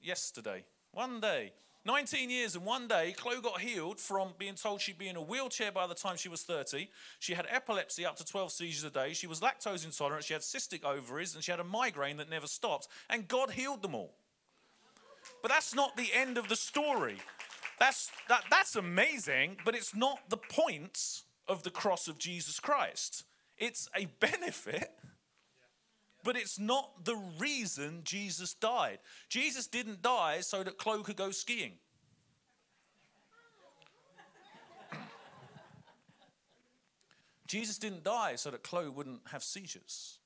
yesterday, 0.00 0.64
one 0.92 1.20
day, 1.20 1.52
19 1.84 2.30
years 2.30 2.54
and 2.54 2.64
one 2.64 2.86
day, 2.86 3.12
Chloe 3.16 3.40
got 3.40 3.60
healed 3.60 3.98
from 3.98 4.34
being 4.38 4.54
told 4.54 4.80
she'd 4.80 4.98
be 4.98 5.08
in 5.08 5.16
a 5.16 5.22
wheelchair 5.22 5.72
by 5.72 5.86
the 5.86 5.94
time 5.94 6.16
she 6.16 6.28
was 6.28 6.42
30. 6.42 6.88
She 7.18 7.34
had 7.34 7.46
epilepsy 7.50 8.06
up 8.06 8.16
to 8.16 8.24
12 8.24 8.52
seizures 8.52 8.84
a 8.84 8.90
day. 8.90 9.12
She 9.14 9.26
was 9.26 9.40
lactose 9.40 9.84
intolerant. 9.84 10.24
She 10.24 10.32
had 10.32 10.42
cystic 10.42 10.84
ovaries 10.84 11.34
and 11.34 11.42
she 11.42 11.50
had 11.50 11.58
a 11.58 11.64
migraine 11.64 12.18
that 12.18 12.30
never 12.30 12.46
stopped. 12.46 12.86
And 13.10 13.26
God 13.26 13.50
healed 13.50 13.82
them 13.82 13.96
all. 13.96 14.14
But 15.40 15.50
that's 15.50 15.74
not 15.74 15.96
the 15.96 16.10
end 16.14 16.38
of 16.38 16.48
the 16.48 16.56
story. 16.56 17.16
That's, 17.80 18.12
that, 18.28 18.44
that's 18.48 18.76
amazing, 18.76 19.56
but 19.64 19.74
it's 19.74 19.94
not 19.94 20.20
the 20.28 20.36
point 20.36 21.22
of 21.48 21.64
the 21.64 21.70
cross 21.70 22.06
of 22.06 22.16
Jesus 22.16 22.60
Christ. 22.60 23.24
It's 23.58 23.88
a 23.96 24.04
benefit 24.20 24.92
but 26.22 26.36
it's 26.36 26.58
not 26.58 27.04
the 27.04 27.16
reason 27.38 28.02
Jesus 28.04 28.54
died. 28.54 28.98
Jesus 29.28 29.66
didn't 29.66 30.02
die 30.02 30.40
so 30.40 30.62
that 30.62 30.78
Chloe 30.78 31.02
could 31.02 31.16
go 31.16 31.30
skiing. 31.30 31.72
Jesus 37.46 37.76
didn't 37.76 38.02
die 38.02 38.36
so 38.36 38.50
that 38.50 38.62
Chloe 38.62 38.88
wouldn't 38.88 39.20
have 39.30 39.42
seizures. 39.42 40.20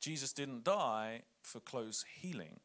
Jesus 0.00 0.32
didn't 0.32 0.64
die 0.64 1.22
for 1.42 1.60
Chloe's 1.60 2.04
healing. 2.20 2.58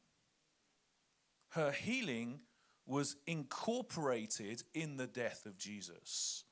Her 1.49 1.71
healing 1.71 2.39
was 2.87 3.17
incorporated 3.27 4.63
in 4.73 4.97
the 4.97 5.05
death 5.05 5.45
of 5.45 5.59
Jesus. 5.59 6.43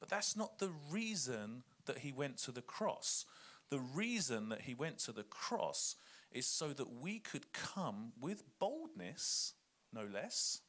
But 0.00 0.08
that's 0.08 0.36
not 0.36 0.58
the 0.58 0.72
reason 0.90 1.62
that 1.86 1.98
he 1.98 2.10
went 2.10 2.38
to 2.38 2.50
the 2.50 2.60
cross. 2.60 3.24
The 3.70 3.80
reason 3.80 4.50
that 4.50 4.62
he 4.62 4.74
went 4.74 4.98
to 5.00 5.12
the 5.12 5.24
cross 5.24 5.96
is 6.30 6.46
so 6.46 6.68
that 6.68 7.00
we 7.00 7.18
could 7.18 7.52
come 7.52 8.12
with 8.20 8.44
boldness, 8.58 9.54
no 9.92 10.02
less. 10.12 10.60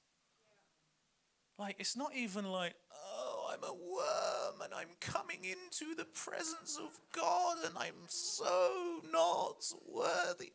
Like, 1.60 1.76
it's 1.80 1.96
not 1.96 2.16
even 2.16 2.52
like, 2.52 2.76
oh, 2.94 3.52
I'm 3.52 3.64
a 3.64 3.74
worm 3.74 4.62
and 4.64 4.74
I'm 4.74 4.96
coming 5.00 5.40
into 5.44 5.96
the 5.96 6.06
presence 6.06 6.80
of 6.82 7.00
God 7.12 7.58
and 7.66 7.76
I'm 7.78 7.96
so 8.08 9.02
not 9.12 9.64
worthy. 9.88 10.52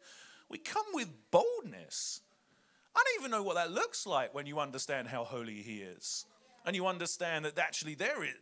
We 0.48 0.58
come 0.58 0.86
with 0.92 1.08
boldness. 1.30 2.20
I 2.94 3.02
don't 3.04 3.20
even 3.20 3.30
know 3.30 3.42
what 3.42 3.54
that 3.54 3.72
looks 3.72 4.06
like 4.06 4.34
when 4.34 4.46
you 4.46 4.60
understand 4.60 5.08
how 5.08 5.24
holy 5.24 5.62
He 5.62 5.78
is 5.78 6.26
and 6.64 6.76
you 6.76 6.86
understand 6.86 7.44
that 7.44 7.58
actually 7.58 7.94
there 7.94 8.22
is 8.22 8.34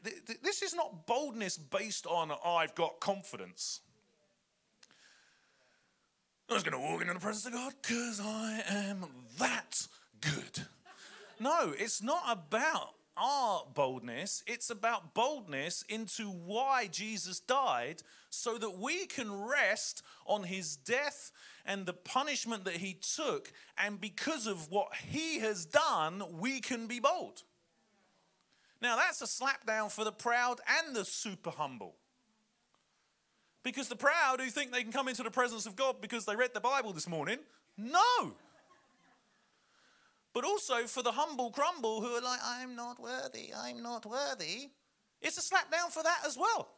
this 0.43 0.63
is 0.63 0.75
not 0.75 1.07
boldness 1.07 1.57
based 1.57 2.07
on 2.07 2.33
I've 2.45 2.75
got 2.75 3.01
confidence. 3.01 3.81
I 6.51 6.55
was 6.55 6.65
going 6.65 6.83
to 6.83 6.91
walk 6.91 7.01
into 7.01 7.15
the 7.15 7.21
presence 7.21 7.47
of 7.47 7.53
God 7.53 7.75
because 7.81 8.21
I 8.21 8.63
am 8.69 9.07
that 9.39 9.87
good. 10.21 10.67
No, 11.39 11.73
it's 11.79 12.03
not 12.03 12.25
about 12.27 12.95
our 13.17 13.63
boldness, 13.73 14.43
it's 14.49 14.69
about 14.69 15.15
boldness 15.15 15.85
into 15.89 16.25
why 16.25 16.89
Jesus 16.89 17.39
died 17.39 18.03
so 18.31 18.59
that 18.59 18.79
we 18.79 19.07
can 19.07 19.33
rest 19.33 20.03
on 20.27 20.43
his 20.43 20.75
death 20.75 21.31
and 21.65 21.87
the 21.87 21.93
punishment 21.93 22.65
that 22.65 22.79
he 22.79 22.95
took. 22.95 23.53
And 23.79 24.01
because 24.01 24.49
of 24.49 24.73
what 24.73 24.89
he 25.09 25.39
has 25.39 25.65
done, 25.65 26.25
we 26.41 26.59
can 26.59 26.89
be 26.89 26.99
bold. 26.99 27.45
Now, 28.83 28.97
that's 28.97 29.23
a 29.23 29.27
slap 29.29 29.67
down 29.67 29.89
for 29.89 30.03
the 30.03 30.11
proud 30.13 30.61
and 30.81 30.97
the 30.97 31.05
super 31.05 31.51
humble. 31.51 31.95
Because 33.63 33.89
the 33.89 33.97
proud 33.97 34.41
who 34.41 34.49
think 34.49 34.73
they 34.73 34.83
can 34.83 34.93
come 34.93 35.09
into 35.09 35.23
the 35.23 35.31
presence 35.31 35.67
of 35.67 35.77
God 35.77 36.01
because 36.01 36.25
they 36.25 36.35
read 36.35 36.51
the 36.55 36.61
Bible 36.61 36.93
this 36.93 37.09
morning, 37.09 37.39
no. 37.77 38.35
But 40.33 40.45
also 40.45 40.87
for 40.87 41.03
the 41.03 41.13
humble 41.13 41.51
crumble 41.51 42.01
who 42.01 42.09
are 42.15 42.23
like, 42.23 42.41
I'm 42.45 42.75
not 42.75 43.01
worthy, 43.01 43.53
I'm 43.55 43.83
not 43.83 44.07
worthy, 44.07 44.71
it's 45.21 45.37
a 45.37 45.43
slap 45.43 45.71
down 45.71 45.91
for 45.91 46.03
that 46.03 46.21
as 46.27 46.39
well. 46.39 46.69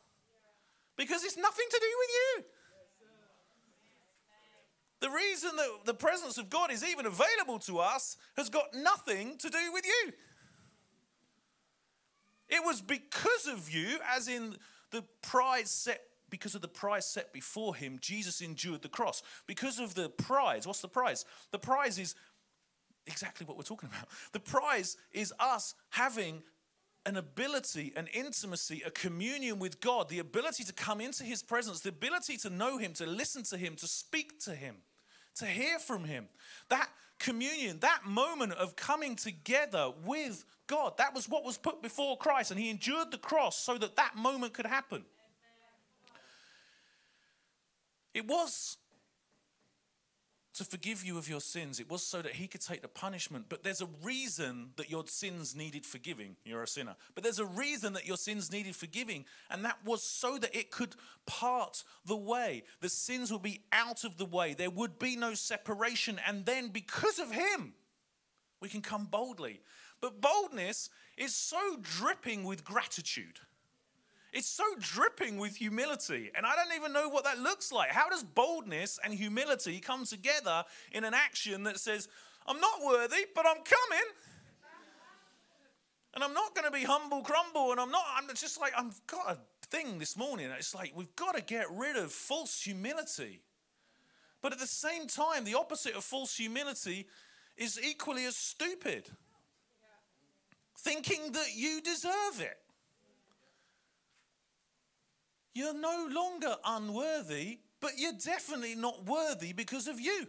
Because 0.97 1.23
it's 1.25 1.37
nothing 1.37 1.67
to 1.71 1.79
do 1.81 1.87
with 1.99 2.11
you. 2.11 2.45
The 5.01 5.11
reason 5.11 5.51
that 5.57 5.69
the 5.85 5.95
presence 5.95 6.39
of 6.39 6.49
God 6.49 6.71
is 6.71 6.85
even 6.85 7.07
available 7.07 7.59
to 7.61 7.79
us 7.79 8.17
has 8.37 8.49
got 8.49 8.67
nothing 8.75 9.37
to 9.39 9.49
do 9.49 9.73
with 9.73 9.85
you. 9.85 10.13
It 12.49 12.63
was 12.65 12.81
because 12.81 13.47
of 13.51 13.71
you, 13.71 13.99
as 14.15 14.29
in 14.29 14.57
the 14.91 15.03
pride 15.23 15.67
set 15.67 16.03
because 16.33 16.55
of 16.55 16.63
the 16.63 16.67
prize 16.67 17.07
set 17.07 17.31
before 17.31 17.77
him, 17.77 17.99
Jesus 18.01 18.41
endured 18.41 18.81
the 18.81 18.89
cross. 18.89 19.23
Because 19.47 19.79
of 19.79 19.95
the 19.95 20.09
prize, 20.09 20.67
what's 20.67 20.81
the 20.81 20.89
prize? 20.89 21.27
The 21.51 21.59
prize 21.59 21.99
is 21.99 22.15
exactly 23.07 23.45
what 23.45 23.59
we're 23.59 23.65
talking 23.65 23.91
about. 23.91 24.09
The 24.33 24.41
prize 24.41 24.97
is 25.13 25.35
us 25.39 25.75
having 25.91 26.43
an 27.05 27.19
ability, 27.19 27.93
an 27.97 28.07
intimacy, 28.15 28.83
a 28.87 28.91
communion 28.91 29.59
with 29.59 29.79
God, 29.81 30.09
the 30.09 30.21
ability 30.21 30.65
to 30.65 30.73
come 30.73 31.03
into 31.03 31.23
His 31.23 31.43
presence, 31.43 31.81
the 31.81 31.91
ability 31.91 32.39
to 32.39 32.51
know 32.51 32.79
Him, 32.79 32.95
to 32.95 33.05
listen 33.05 33.43
to 33.45 33.59
Him, 33.59 33.77
to 33.77 33.87
speak 33.87 34.41
to 34.45 34.55
Him, 34.55 34.77
to 35.35 35.45
hear 35.45 35.79
from 35.79 36.05
Him. 36.05 36.29
That 36.71 36.89
communion, 37.19 37.81
that 37.81 38.07
moment 38.07 38.55
of 38.55 38.75
coming 38.75 39.17
together 39.17 39.93
with 40.07 40.47
God, 40.67 40.97
that 40.97 41.15
was 41.15 41.29
what 41.29 41.45
was 41.45 41.59
put 41.59 41.83
before 41.83 42.17
Christ, 42.17 42.53
and 42.53 42.59
He 42.59 42.71
endured 42.71 43.11
the 43.11 43.19
cross 43.19 43.59
so 43.59 43.77
that 43.77 43.97
that 43.97 44.17
moment 44.17 44.55
could 44.55 44.67
happen. 44.67 45.05
It 48.15 48.27
was 48.27 48.77
to 50.55 50.65
forgive 50.65 51.03
you 51.03 51.17
of 51.17 51.29
your 51.29 51.41
sins. 51.41 51.81
It 51.81 51.91
was 51.91 52.03
so 52.03 52.21
that 52.21 52.33
he 52.33 52.47
could 52.47 52.61
take 52.61 52.83
the 52.83 52.89
punishment. 52.89 53.47
But 53.49 53.63
there's 53.63 53.81
a 53.81 53.89
reason 54.03 54.71
that 54.77 54.91
your 54.91 55.07
sins 55.07 55.57
needed 55.57 55.87
forgiving. 55.87 56.37
You're 56.45 56.63
a 56.63 56.69
sinner. 56.69 56.95
But 57.15 57.25
there's 57.25 57.39
a 57.39 57.47
reason 57.47 57.95
that 57.95 58.07
your 58.07 58.19
sins 58.19 58.53
needed 58.53 58.77
forgiving. 58.77 59.25
And 59.51 59.65
that 59.65 59.79
was 59.85 60.03
so 60.03 60.37
that 60.39 60.55
it 60.55 60.71
could 60.71 60.95
part 61.27 61.85
the 62.05 62.17
way. 62.17 62.65
The 62.81 62.91
sins 62.91 63.33
would 63.33 63.43
be 63.43 63.63
out 63.73 64.05
of 64.05 64.19
the 64.19 64.27
way. 64.27 64.53
There 64.53 64.71
would 64.71 64.99
be 64.99 65.17
no 65.17 65.33
separation. 65.33 66.21
And 66.27 66.45
then 66.45 66.69
because 66.69 67.19
of 67.19 67.33
him, 67.33 67.73
we 68.61 68.69
can 68.69 68.83
come 68.83 69.07
boldly. 69.07 69.63
But 70.03 70.21
boldness 70.21 70.91
is 71.17 71.35
so 71.35 71.79
dripping 71.81 72.45
with 72.45 72.63
gratitude. 72.63 73.39
It's 74.33 74.49
so 74.49 74.65
dripping 74.79 75.37
with 75.37 75.57
humility. 75.57 76.31
And 76.35 76.47
I 76.47 76.57
don't 76.57 76.75
even 76.75 76.93
know 76.93 77.09
what 77.09 77.25
that 77.25 77.39
looks 77.39 77.71
like. 77.71 77.91
How 77.91 78.09
does 78.09 78.25
boldness 78.25 78.99
and 79.05 79.13
humility 79.13 79.79
come 79.79 80.07
together 80.07 80.65
in 80.93 81.05
an 81.05 81.13
action 81.13 81.65
that 81.65 81.79
says, 81.79 82.09
I'm 82.47 82.59
not 82.59 82.83
worthy, 82.83 83.27
but 83.35 83.47
I'm 83.47 83.63
coming? 83.63 84.09
And 86.15 86.25
I'm 86.25 86.35
not 86.35 86.55
going 86.55 86.65
to 86.65 86.71
be 86.71 86.85
humble 86.85 87.23
crumble. 87.23 87.73
And 87.73 87.81
I'm 87.81 87.91
not, 87.91 88.05
I'm 88.17 88.27
just 88.35 88.59
like, 88.59 88.73
I've 88.77 88.99
got 89.07 89.33
a 89.33 89.39
thing 89.67 89.99
this 89.99 90.17
morning. 90.17 90.51
It's 90.57 90.75
like, 90.75 90.93
we've 90.95 91.15
got 91.15 91.37
to 91.37 91.43
get 91.43 91.67
rid 91.71 91.97
of 91.97 92.11
false 92.11 92.63
humility. 92.63 93.41
But 94.41 94.53
at 94.53 94.59
the 94.59 94.67
same 94.67 95.07
time, 95.07 95.45
the 95.45 95.55
opposite 95.55 95.95
of 95.95 96.05
false 96.05 96.37
humility 96.37 97.07
is 97.57 97.79
equally 97.83 98.25
as 98.25 98.37
stupid. 98.37 99.09
Thinking 100.79 101.33
that 101.33 101.55
you 101.55 101.81
deserve 101.83 102.41
it. 102.41 102.59
You're 105.55 105.75
no 105.75 106.09
longer 106.11 106.57
unworthy, 106.65 107.59
but 107.81 107.93
you're 107.99 108.13
definitely 108.13 108.75
not 108.75 109.05
worthy 109.05 109.53
because 109.53 109.87
of 109.87 110.01
you. 110.01 110.27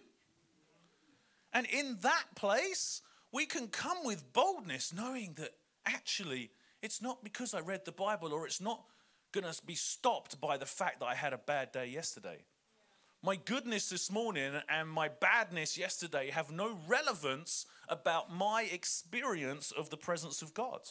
And 1.54 1.68
in 1.68 1.98
that 2.02 2.26
place, 2.36 3.02
we 3.32 3.46
can 3.46 3.68
come 3.68 3.98
with 4.04 4.34
boldness, 4.34 4.94
knowing 4.94 5.34
that 5.36 5.52
actually 5.86 6.52
it's 6.82 7.02
not 7.02 7.24
because 7.24 7.54
I 7.54 7.62
read 7.62 7.86
the 7.86 7.92
Bible 7.92 8.34
or 8.34 8.46
it's 8.46 8.62
not 8.62 8.84
going 9.32 9.52
to 9.52 9.66
be 9.66 9.76
stopped 9.76 10.40
by 10.40 10.58
the 10.58 10.66
fact 10.66 11.00
that 11.00 11.06
I 11.06 11.16
had 11.16 11.34
a 11.34 11.38
bad 11.38 11.72
day 11.72 11.88
yesterday. 11.88 12.44
My 13.24 13.38
goodness 13.38 13.90
this 13.90 14.12
morning 14.12 14.52
and 14.68 14.90
my 14.90 15.08
badness 15.08 15.78
yesterday 15.78 16.30
have 16.30 16.52
no 16.52 16.78
relevance 16.88 17.66
about 17.88 18.34
my 18.34 18.68
experience 18.72 19.72
of 19.72 19.90
the 19.90 19.98
presence 19.98 20.42
of 20.42 20.54
God. 20.54 20.82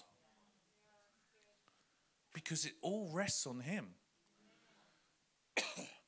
Because 2.32 2.64
it 2.64 2.72
all 2.80 3.10
rests 3.12 3.46
on 3.46 3.60
Him. 3.60 3.88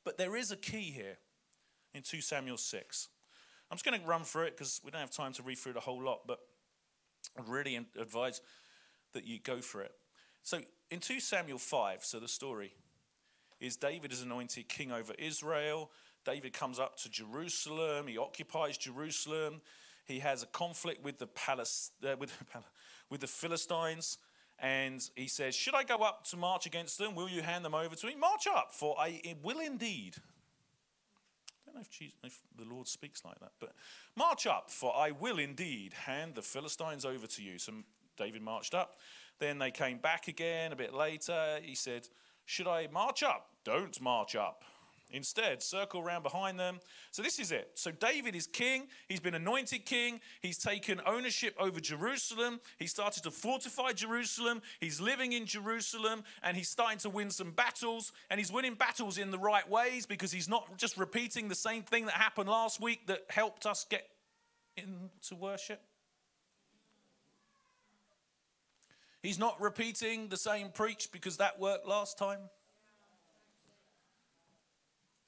But 0.04 0.18
there 0.18 0.36
is 0.36 0.50
a 0.50 0.56
key 0.56 0.90
here 0.90 1.18
in 1.94 2.02
2 2.02 2.20
Samuel 2.20 2.56
6. 2.56 3.08
I'm 3.70 3.76
just 3.76 3.84
going 3.84 4.00
to 4.00 4.06
run 4.06 4.24
through 4.24 4.44
it 4.44 4.56
because 4.56 4.80
we 4.84 4.90
don't 4.90 5.00
have 5.00 5.10
time 5.10 5.32
to 5.34 5.42
read 5.42 5.58
through 5.58 5.72
the 5.72 5.80
whole 5.80 6.02
lot, 6.02 6.26
but 6.26 6.38
I 7.38 7.42
really 7.46 7.76
advise 7.98 8.40
that 9.12 9.26
you 9.26 9.38
go 9.38 9.58
for 9.58 9.82
it. 9.82 9.92
So 10.42 10.60
in 10.90 11.00
2 11.00 11.20
Samuel 11.20 11.58
5, 11.58 12.04
so 12.04 12.20
the 12.20 12.28
story 12.28 12.74
is 13.60 13.76
David 13.76 14.12
is 14.12 14.22
anointed 14.22 14.68
king 14.68 14.92
over 14.92 15.14
Israel. 15.18 15.90
David 16.24 16.52
comes 16.52 16.78
up 16.78 16.96
to 16.98 17.10
Jerusalem. 17.10 18.06
He 18.06 18.18
occupies 18.18 18.76
Jerusalem. 18.76 19.60
He 20.06 20.18
has 20.18 20.42
a 20.42 20.46
conflict 20.46 21.02
with 21.02 21.18
the, 21.18 21.26
palace, 21.26 21.90
uh, 22.06 22.16
with, 22.18 22.32
with 23.10 23.20
the 23.20 23.26
Philistines. 23.26 24.18
And 24.58 25.02
he 25.16 25.26
says, 25.26 25.54
Should 25.54 25.74
I 25.74 25.84
go 25.84 25.96
up 25.96 26.24
to 26.28 26.36
march 26.36 26.66
against 26.66 26.98
them? 26.98 27.14
Will 27.14 27.28
you 27.28 27.42
hand 27.42 27.64
them 27.64 27.74
over 27.74 27.94
to 27.94 28.06
me? 28.06 28.14
March 28.14 28.46
up, 28.46 28.72
for 28.72 28.98
I 28.98 29.20
will 29.42 29.60
indeed. 29.60 30.16
I 31.48 31.66
don't 31.66 31.74
know 31.76 31.80
if, 31.80 31.90
Jesus, 31.90 32.14
if 32.22 32.40
the 32.56 32.64
Lord 32.64 32.86
speaks 32.86 33.24
like 33.24 33.38
that, 33.40 33.52
but 33.58 33.72
march 34.16 34.46
up, 34.46 34.70
for 34.70 34.94
I 34.94 35.10
will 35.10 35.38
indeed 35.38 35.92
hand 35.92 36.34
the 36.34 36.42
Philistines 36.42 37.04
over 37.04 37.26
to 37.26 37.42
you. 37.42 37.58
So 37.58 37.72
David 38.16 38.42
marched 38.42 38.74
up. 38.74 38.96
Then 39.38 39.58
they 39.58 39.70
came 39.70 39.98
back 39.98 40.28
again 40.28 40.72
a 40.72 40.76
bit 40.76 40.94
later. 40.94 41.58
He 41.62 41.74
said, 41.74 42.08
Should 42.44 42.68
I 42.68 42.88
march 42.92 43.22
up? 43.22 43.48
Don't 43.64 44.00
march 44.00 44.36
up. 44.36 44.62
Instead, 45.14 45.62
circle 45.62 46.00
around 46.00 46.22
behind 46.24 46.58
them. 46.58 46.80
So, 47.12 47.22
this 47.22 47.38
is 47.38 47.52
it. 47.52 47.70
So, 47.74 47.90
David 47.92 48.34
is 48.34 48.46
king. 48.46 48.88
He's 49.08 49.20
been 49.20 49.34
anointed 49.34 49.86
king. 49.86 50.20
He's 50.40 50.58
taken 50.58 51.00
ownership 51.06 51.54
over 51.58 51.78
Jerusalem. 51.78 52.60
He 52.78 52.86
started 52.88 53.22
to 53.22 53.30
fortify 53.30 53.92
Jerusalem. 53.92 54.60
He's 54.80 55.00
living 55.00 55.32
in 55.32 55.46
Jerusalem 55.46 56.24
and 56.42 56.56
he's 56.56 56.68
starting 56.68 56.98
to 56.98 57.10
win 57.10 57.30
some 57.30 57.52
battles. 57.52 58.12
And 58.28 58.40
he's 58.40 58.52
winning 58.52 58.74
battles 58.74 59.16
in 59.16 59.30
the 59.30 59.38
right 59.38 59.68
ways 59.68 60.04
because 60.04 60.32
he's 60.32 60.48
not 60.48 60.76
just 60.76 60.96
repeating 60.96 61.48
the 61.48 61.54
same 61.54 61.82
thing 61.82 62.06
that 62.06 62.14
happened 62.14 62.48
last 62.48 62.80
week 62.80 63.06
that 63.06 63.20
helped 63.30 63.66
us 63.66 63.86
get 63.88 64.08
into 64.76 65.36
worship. 65.36 65.80
He's 69.22 69.38
not 69.38 69.58
repeating 69.60 70.28
the 70.28 70.36
same 70.36 70.68
preach 70.68 71.10
because 71.10 71.38
that 71.38 71.58
worked 71.58 71.86
last 71.86 72.18
time. 72.18 72.40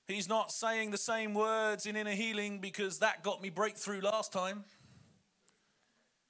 He's 0.07 0.29
not 0.29 0.53
saying 0.53 0.93
the 0.93 0.99
same 0.99 1.35
words 1.35 1.85
in 1.85 1.97
inner 1.97 2.13
healing 2.13 2.61
because 2.61 3.01
that 3.01 3.25
got 3.25 3.43
me 3.43 3.51
breakthrough 3.51 4.01
last 4.01 4.33
time. 4.33 4.65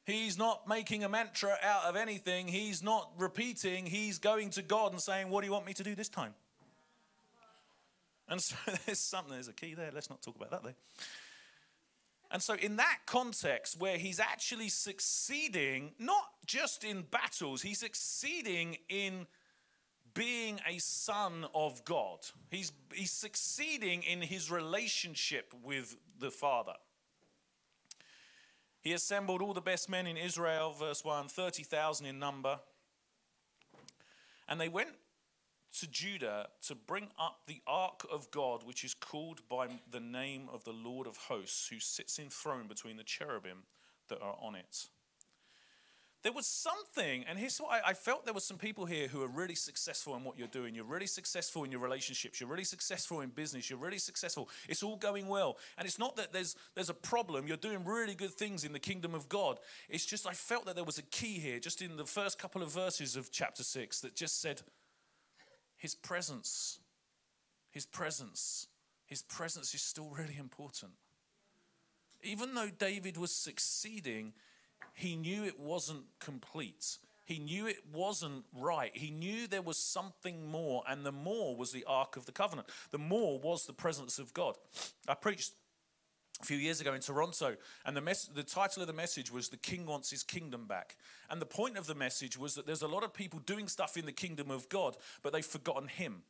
He's 0.04 0.38
not 0.38 0.68
making 0.68 1.04
a 1.04 1.09
mantra 1.09 1.59
out 1.62 1.85
of 1.85 1.97
anything. 1.97 2.47
He's 2.47 2.83
not 2.83 3.11
repeating. 3.18 3.87
He's 3.87 4.18
going 4.18 4.50
to 4.50 4.62
God 4.62 4.92
and 4.92 5.00
saying, 5.00 5.28
What 5.30 5.40
do 5.40 5.47
you 5.47 5.52
want 5.52 5.66
me 5.66 5.75
to 5.75 5.83
do 5.83 5.95
this 5.95 6.09
time? 6.09 6.33
And 8.28 8.40
so 8.40 8.56
there's 8.87 8.99
something, 8.99 9.35
there's 9.35 9.49
a 9.49 9.52
key 9.52 9.75
there. 9.75 9.90
Let's 9.92 10.09
not 10.09 10.23
talk 10.23 10.37
about 10.37 10.50
that 10.52 10.62
though. 10.62 10.75
And 12.30 12.42
so, 12.42 12.54
in 12.54 12.76
that 12.76 12.99
context, 13.06 13.80
where 13.80 13.99
he's 13.99 14.18
actually 14.18 14.68
succeeding, 14.68 15.92
not 15.99 16.25
just 16.45 16.83
in 16.83 17.02
battles, 17.02 17.62
he's 17.62 17.78
succeeding 17.78 18.78
in 18.88 19.26
being 20.16 20.58
a 20.66 20.78
son 20.78 21.46
of 21.54 21.85
God. 21.85 22.18
He's, 22.50 22.73
he's 22.92 23.12
succeeding 23.12 24.02
in 24.02 24.23
his 24.23 24.50
relationship 24.50 25.54
with 25.62 25.96
the 26.18 26.30
Father. 26.30 26.73
He 28.80 28.92
assembled 28.92 29.42
all 29.42 29.52
the 29.52 29.61
best 29.61 29.90
men 29.90 30.06
in 30.06 30.16
Israel, 30.16 30.73
verse 30.73 31.04
1, 31.04 31.28
30,000 31.28 32.06
in 32.06 32.18
number. 32.18 32.58
And 34.49 34.61
they 34.61 34.68
went 34.68 34.90
to 35.80 35.87
Judah 35.87 36.49
to 36.66 36.75
bring 36.75 37.08
up 37.18 37.40
the 37.46 37.61
ark 37.66 38.06
of 38.11 38.30
God, 38.30 38.62
which 38.64 38.85
is 38.85 38.94
called 38.94 39.40
by 39.49 39.68
the 39.90 40.00
name 40.00 40.49
of 40.52 40.64
the 40.64 40.73
Lord 40.73 41.06
of 41.06 41.16
hosts, 41.16 41.68
who 41.68 41.78
sits 41.78 42.18
enthroned 42.18 42.68
between 42.68 42.96
the 42.96 43.04
cherubim 43.04 43.64
that 44.08 44.23
are 44.23 44.37
on 44.40 44.54
it. 44.54 44.87
There 46.23 46.32
was 46.32 46.46
something, 46.46 47.25
and 47.28 47.38
here's 47.38 47.58
what 47.58 47.70
I, 47.70 47.90
I, 47.90 47.94
felt 47.94 48.25
there 48.25 48.35
were 48.35 48.40
some 48.40 48.56
people 48.56 48.85
here 48.85 49.06
who 49.06 49.23
are 49.23 49.28
really 49.28 49.54
successful 49.54 50.16
in 50.16 50.25
what 50.25 50.37
you're 50.38 50.49
doing. 50.49 50.75
You're 50.75 50.85
really 50.85 51.06
successful 51.06 51.62
in 51.62 51.70
your 51.70 51.80
relationships. 51.80 52.40
You're 52.40 52.49
really 52.49 52.64
successful 52.64 53.20
in 53.20 53.28
business. 53.28 53.70
You're 53.70 53.78
really 53.78 53.99
successful. 53.99 54.49
It's 54.68 54.82
all 54.82 54.96
going 54.96 55.28
well. 55.28 55.58
And 55.78 55.87
it's 55.87 55.99
not 55.99 56.16
that 56.16 56.32
there's, 56.32 56.56
there's 56.75 56.90
a 56.90 56.94
problem. 56.94 57.46
You're 57.46 57.56
doing 57.56 57.85
really 57.85 58.14
good 58.14 58.32
things 58.32 58.64
in 58.64 58.73
the 58.73 58.80
kingdom 58.80 59.14
of 59.14 59.28
God. 59.28 59.61
It's 59.88 60.06
just 60.06 60.26
I 60.26 60.32
felt 60.32 60.66
that 60.66 60.75
there 60.75 60.85
was 60.85 60.99
a 60.99 61.02
key 61.02 61.38
here, 61.38 61.61
just 61.61 61.80
in 61.80 61.96
the 61.96 62.06
first 62.06 62.38
couple 62.38 62.62
of 62.62 62.73
verses 62.73 63.14
of 63.14 63.30
chapter 63.30 63.62
6, 63.62 64.00
that 64.00 64.16
just 64.16 64.40
said, 64.40 64.62
His 65.76 65.94
presence, 65.94 66.80
His 67.70 67.87
presence, 67.87 68.66
His 69.04 69.23
presence 69.23 69.75
is 69.75 69.82
still 69.82 70.11
really 70.11 70.38
important. 70.38 70.92
Even 72.23 72.54
though 72.54 72.70
David 72.76 73.16
was 73.16 73.30
succeeding, 73.30 74.32
he 74.97 75.15
knew 75.15 75.45
it 75.45 75.61
wasn't 75.61 76.05
complete. 76.21 76.97
He 77.26 77.38
knew 77.38 77.67
it 77.67 77.85
wasn't 77.93 78.45
right. 78.55 78.91
He 78.95 79.11
knew 79.11 79.47
there 79.47 79.61
was 79.61 79.76
something 79.76 80.50
more, 80.50 80.83
and 80.88 81.05
the 81.05 81.12
more 81.12 81.55
was 81.55 81.71
the 81.71 81.85
Ark 81.87 82.17
of 82.17 82.25
the 82.25 82.33
Covenant. 82.33 82.69
The 82.93 82.99
more 82.99 83.38
was 83.38 83.67
the 83.67 83.75
presence 83.75 84.19
of 84.19 84.33
God. 84.33 84.57
I 85.07 85.12
preached 85.12 85.53
a 86.41 86.47
few 86.47 86.57
years 86.57 86.81
ago 86.81 86.95
in 86.95 87.03
Toronto, 87.03 87.57
and 87.85 87.95
the, 87.95 88.29
the 88.35 88.43
title 88.43 88.83
of 88.83 88.87
the 88.87 88.95
message 88.95 89.31
was 89.31 89.50
The 89.50 89.59
King 89.59 89.85
Wants 89.85 90.11
His 90.11 90.23
Kingdom 90.23 90.67
Back. 90.67 90.97
And 91.29 91.43
the 91.43 91.47
point 91.47 91.76
of 91.76 91.87
the 91.87 91.95
message 91.95 92.38
was 92.38 92.55
that 92.55 92.67
there's 92.67 92.83
a 92.83 92.88
lot 92.88 93.05
of 93.05 93.12
people 93.12 93.41
doing 93.41 93.69
stuff 93.69 93.99
in 93.99 94.07
the 94.07 94.12
kingdom 94.12 94.50
of 94.50 94.71
God, 94.71 94.97
but 95.23 95.35
they've 95.35 95.45
forgotten 95.45 95.88
Him. 95.88 96.23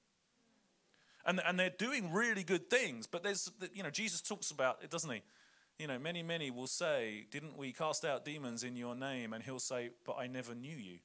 And, 1.25 1.41
and 1.47 1.57
they're 1.59 1.71
doing 1.71 2.13
really 2.13 2.43
good 2.43 2.69
things, 2.69 3.07
but 3.07 3.23
there's, 3.23 3.49
you 3.73 3.85
know, 3.85 3.91
Jesus 3.91 4.21
talks 4.21 4.51
about 4.51 4.79
it, 4.83 4.91
doesn't 4.91 5.11
he? 5.11 5.23
You 5.79 5.87
know, 5.87 5.99
many, 5.99 6.23
many 6.23 6.51
will 6.51 6.67
say, 6.67 7.27
Didn't 7.31 7.57
we 7.57 7.73
cast 7.73 8.05
out 8.05 8.25
demons 8.25 8.65
in 8.65 8.77
your 8.77 8.95
name? 8.95 9.33
And 9.33 9.45
he'll 9.45 9.59
say, 9.59 9.91
But 10.05 10.17
I 10.19 10.27
never 10.27 10.55
knew 10.55 10.77
you. 10.77 10.99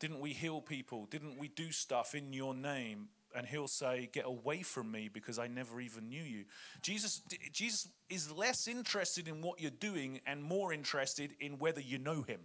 Didn't 0.00 0.20
we 0.20 0.32
heal 0.32 0.60
people? 0.60 1.06
Didn't 1.06 1.38
we 1.38 1.48
do 1.48 1.72
stuff 1.72 2.14
in 2.14 2.32
your 2.32 2.54
name? 2.54 3.08
And 3.34 3.46
he'll 3.46 3.68
say, 3.68 4.10
Get 4.12 4.26
away 4.26 4.62
from 4.62 4.90
me 4.90 5.08
because 5.12 5.38
I 5.38 5.46
never 5.46 5.80
even 5.80 6.10
knew 6.10 6.22
you. 6.22 6.44
Jesus, 6.82 7.22
Jesus 7.50 7.88
is 8.10 8.30
less 8.30 8.68
interested 8.68 9.28
in 9.28 9.40
what 9.40 9.60
you're 9.60 9.70
doing 9.70 10.20
and 10.26 10.42
more 10.42 10.72
interested 10.72 11.34
in 11.40 11.58
whether 11.58 11.80
you 11.80 11.98
know 11.98 12.22
him. 12.22 12.40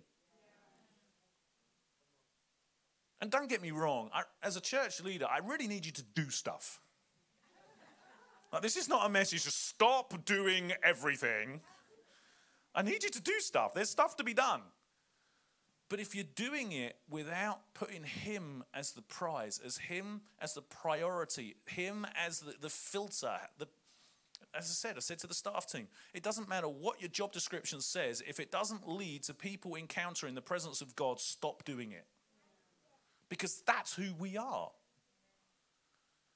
And 3.19 3.31
don't 3.31 3.50
get 3.50 3.62
me 3.62 3.72
wrong, 3.72 4.10
I, 4.13 4.24
as 4.41 4.57
a 4.57 4.62
church 4.62 5.01
leader, 5.01 5.25
I 5.29 5.39
really 5.39 5.67
need 5.67 5.86
you 5.86 5.93
to 5.93 6.03
do 6.13 6.29
stuff. 6.29 6.81
Like, 8.53 8.62
this 8.62 8.77
is 8.77 8.88
not 8.88 9.07
a 9.07 9.10
message 9.10 9.43
to 9.45 9.51
stop 9.51 10.13
doing 10.25 10.74
everything. 10.83 11.60
I 12.75 12.83
need 12.83 13.03
you 13.03 13.10
to 13.10 13.22
do 13.22 13.39
stuff. 13.39 13.74
There's 13.74 13.89
stuff 13.89 14.15
to 14.17 14.24
be 14.24 14.36
done. 14.36 14.62
But 15.89 16.00
if 16.00 16.15
you're 16.15 16.24
doing 16.36 16.72
it 16.72 16.95
without 17.10 17.62
putting 17.74 18.03
Him 18.03 18.63
as 18.74 18.91
the 18.91 19.01
prize, 19.01 19.60
as 19.63 19.77
Him 19.77 20.22
as 20.39 20.53
the 20.53 20.62
priority, 20.62 21.55
Him 21.67 22.05
as 22.15 22.41
the, 22.41 22.53
the 22.62 22.69
filter, 22.69 23.38
the, 23.57 23.67
as 24.55 24.65
I 24.65 24.74
said, 24.74 24.98
I 24.98 25.00
said 25.00 25.19
to 25.19 25.27
the 25.27 25.33
staff 25.33 25.67
team, 25.67 25.88
it 26.13 26.22
doesn't 26.22 26.48
matter 26.48 26.67
what 26.67 27.01
your 27.01 27.10
job 27.10 27.31
description 27.31 27.81
says, 27.81 28.22
if 28.27 28.39
it 28.39 28.51
doesn't 28.51 28.88
lead 28.88 29.24
to 29.24 29.33
people 29.33 29.75
encountering 29.75 30.36
the 30.36 30.41
presence 30.41 30.81
of 30.81 30.95
God, 30.95 31.19
stop 31.19 31.65
doing 31.65 31.91
it. 31.91 32.05
Because 33.29 33.62
that's 33.65 33.95
who 33.95 34.13
we 34.17 34.38
are. 34.38 34.69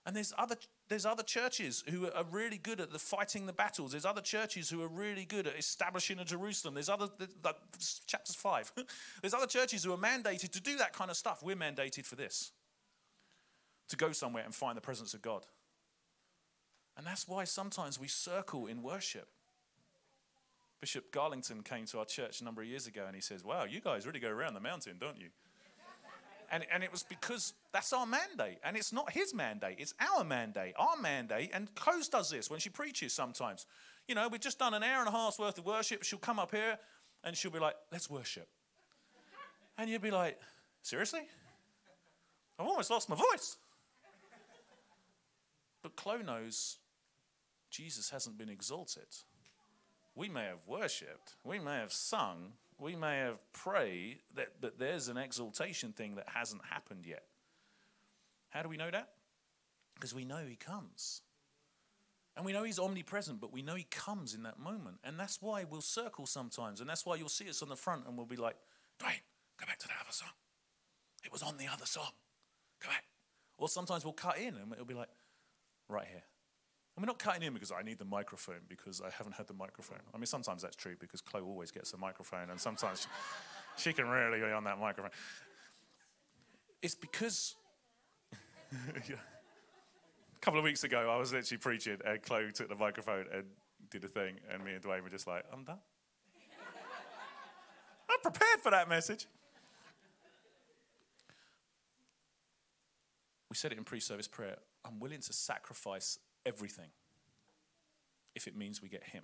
And 0.06 0.16
there's 0.16 0.34
other, 0.38 0.56
there's 0.90 1.06
other 1.06 1.24
churches 1.24 1.84
who 1.90 2.10
are 2.12 2.24
really 2.32 2.58
good 2.58 2.80
at 2.80 2.92
the 2.92 3.00
fighting 3.00 3.46
the 3.46 3.54
battles. 3.54 3.92
There's 3.92 4.06
other 4.06 4.22
churches 4.22 4.70
who 4.70 4.82
are 4.82 4.88
really 4.88 5.26
good 5.26 5.48
at 5.48 5.58
establishing 5.58 6.20
a 6.20 6.26
Jerusalem. 6.26 6.76
There's 6.76 6.90
other, 6.90 7.10
like, 7.44 7.56
chapters 8.06 8.36
five. 8.36 8.72
there's 9.22 9.34
other 9.34 9.48
churches 9.48 9.84
who 9.84 9.92
are 9.92 9.98
mandated 9.98 10.52
to 10.52 10.62
do 10.62 10.78
that 10.78 10.94
kind 10.94 11.12
of 11.12 11.18
stuff. 11.18 11.44
We're 11.44 11.58
mandated 11.58 12.06
for 12.06 12.16
this 12.16 12.52
to 13.90 13.96
go 13.96 14.12
somewhere 14.12 14.44
and 14.44 14.56
find 14.56 14.78
the 14.78 14.82
presence 14.82 15.14
of 15.14 15.22
God. 15.22 15.46
And 16.96 17.06
that's 17.06 17.28
why 17.28 17.44
sometimes 17.44 18.00
we 18.00 18.08
circle 18.08 18.68
in 18.68 18.82
worship. 18.82 19.28
Bishop 20.80 21.12
Garlington 21.12 21.64
came 21.66 21.86
to 21.88 22.00
our 22.00 22.06
church 22.06 22.42
a 22.42 22.44
number 22.44 22.62
of 22.62 22.68
years 22.68 22.88
ago 22.88 23.04
and 23.06 23.16
he 23.16 23.22
says, 23.22 23.44
Wow, 23.44 23.66
you 23.66 23.82
guys 23.82 24.06
really 24.06 24.20
go 24.20 24.30
around 24.30 24.54
the 24.54 24.60
mountain, 24.60 24.98
don't 25.00 25.18
you? 25.18 25.30
And, 26.52 26.66
and 26.72 26.84
it 26.84 26.92
was 26.92 27.04
because 27.04 27.54
that's 27.74 27.92
our 27.92 28.06
mandate. 28.06 28.60
And 28.64 28.78
it's 28.78 28.94
not 28.94 29.12
his 29.12 29.34
mandate, 29.34 29.78
it's 29.80 29.94
our 30.00 30.24
mandate, 30.24 30.74
our 30.78 30.98
mandate. 30.98 31.52
And 31.54 31.74
Chloe 31.76 32.02
does 32.10 32.30
this 32.30 32.50
when 32.50 32.60
she 32.60 32.70
preaches 32.70 33.14
sometimes. 33.14 33.66
You 34.08 34.16
know, 34.16 34.28
we've 34.30 34.42
just 34.42 34.60
done 34.60 34.74
an 34.74 34.84
hour 34.84 35.00
and 35.00 35.10
a 35.10 35.12
half's 35.12 35.38
worth 35.38 35.58
of 35.58 35.66
worship. 35.66 36.04
She'll 36.04 36.20
come 36.20 36.40
up 36.40 36.52
here 36.52 36.78
and 37.24 37.36
she'll 37.36 37.52
be 37.52 37.60
like, 37.60 37.76
let's 37.92 38.10
worship. 38.10 38.48
And 39.78 39.90
you'll 39.90 40.00
be 40.00 40.12
like, 40.12 40.40
seriously? 40.82 41.22
I've 42.58 42.66
almost 42.66 42.90
lost 42.90 43.10
my 43.10 43.16
voice. 43.16 43.58
But 45.84 45.96
Chloe 45.96 46.24
knows 46.24 46.78
Jesus 47.70 48.10
hasn't 48.10 48.38
been 48.38 48.50
exalted. 48.50 49.08
We 50.16 50.30
may 50.30 50.46
have 50.46 50.66
worshipped, 50.66 51.36
we 51.44 51.60
may 51.60 51.76
have 51.76 51.94
sung, 51.94 52.54
we 52.80 52.96
may 52.96 53.18
have 53.18 53.40
prayed 53.54 54.20
that, 54.36 54.62
but 54.62 54.78
there's 54.78 55.08
an 55.08 55.18
exaltation 55.18 55.94
thing 55.94 56.16
that 56.16 56.28
hasn't 56.34 56.62
happened 56.70 57.06
yet. 57.06 57.24
How 58.50 58.62
do 58.62 58.70
we 58.70 58.78
know 58.78 58.92
that? 58.92 59.10
Because 59.96 60.14
we 60.14 60.26
know 60.26 60.44
He 60.48 60.56
comes. 60.56 61.22
And 62.36 62.46
we 62.46 62.54
know 62.54 62.64
He's 62.64 62.80
omnipresent, 62.80 63.42
but 63.42 63.52
we 63.52 63.62
know 63.62 63.76
He 63.76 63.88
comes 63.90 64.36
in 64.36 64.44
that 64.44 64.60
moment. 64.60 64.98
And 65.04 65.20
that's 65.20 65.42
why 65.42 65.64
we'll 65.64 65.82
circle 65.82 66.26
sometimes. 66.28 66.80
And 66.80 66.90
that's 66.90 67.06
why 67.06 67.16
you'll 67.16 67.30
see 67.30 67.50
us 67.50 67.64
on 67.64 67.70
the 67.70 67.76
front 67.76 68.06
and 68.08 68.16
we'll 68.16 68.28
be 68.28 68.36
like, 68.36 68.56
Dwayne, 69.00 69.22
go 69.60 69.66
back 69.66 69.80
to 69.80 69.88
that 69.88 69.98
other 70.02 70.12
song. 70.12 70.30
It 71.26 71.32
was 71.32 71.42
on 71.42 71.58
the 71.58 71.68
other 71.68 71.86
song. 71.86 72.12
Go 72.82 72.90
back. 72.90 73.06
Or 73.58 73.68
sometimes 73.68 74.04
we'll 74.04 74.14
cut 74.14 74.38
in 74.38 74.56
and 74.56 74.72
it'll 74.72 74.86
be 74.86 74.94
like, 74.94 75.10
right 75.90 76.08
here. 76.08 76.24
We're 76.98 77.06
not 77.06 77.20
cutting 77.20 77.44
in 77.44 77.54
because 77.54 77.72
I 77.72 77.84
need 77.84 78.00
the 78.00 78.06
microphone 78.06 78.62
because 78.68 79.02
I 79.02 79.12
haven't 79.12 79.34
had 79.34 79.48
the 79.48 79.54
microphone. 79.54 80.00
I 80.14 80.18
mean, 80.18 80.26
sometimes 80.26 80.64
that's 80.64 80.76
true 80.76 80.96
because 81.00 81.22
Chloe 81.22 81.44
always 81.44 81.70
gets 81.70 81.94
a 81.94 81.98
microphone 81.98 82.50
and 82.50 82.60
sometimes 82.60 83.08
she, 83.78 83.84
she 83.90 83.94
can 83.94 84.08
really 84.08 84.40
be 84.40 84.46
on 84.46 84.64
that 84.64 84.80
microphone. 84.80 85.12
It's 86.82 86.96
because 86.96 87.56
yeah. 89.08 89.16
a 89.16 90.40
couple 90.42 90.60
of 90.60 90.64
weeks 90.64 90.84
ago 90.84 91.12
I 91.12 91.20
was 91.20 91.34
literally 91.34 91.60
preaching 91.60 91.98
and 92.04 92.22
Chloe 92.24 92.52
took 92.52 92.68
the 92.68 92.76
microphone 92.76 93.26
and 93.32 93.44
did 93.92 94.04
a 94.04 94.08
thing, 94.08 94.38
and 94.52 94.66
me 94.66 94.74
and 94.74 94.84
Dwayne 94.84 95.04
were 95.04 95.10
just 95.10 95.28
like, 95.28 95.46
I'm 95.54 95.64
done. 95.64 95.78
I'm 98.10 98.20
prepared 98.22 98.60
for 98.62 98.72
that 98.72 98.90
message. 98.90 99.28
We 103.50 103.56
said 103.56 103.72
it 103.72 103.78
in 103.78 103.84
pre 103.84 104.00
service 104.00 104.28
prayer. 104.28 104.58
I'm 104.84 105.00
willing 105.00 105.22
to 105.22 105.34
sacrifice 105.34 106.20
everything 106.48 106.90
if 108.36 108.48
it 108.48 108.56
means 108.56 108.82
we 108.82 108.90
get 108.90 109.04
him. 109.04 109.24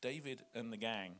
David 0.00 0.42
and 0.54 0.72
the 0.72 0.76
gang 0.76 1.16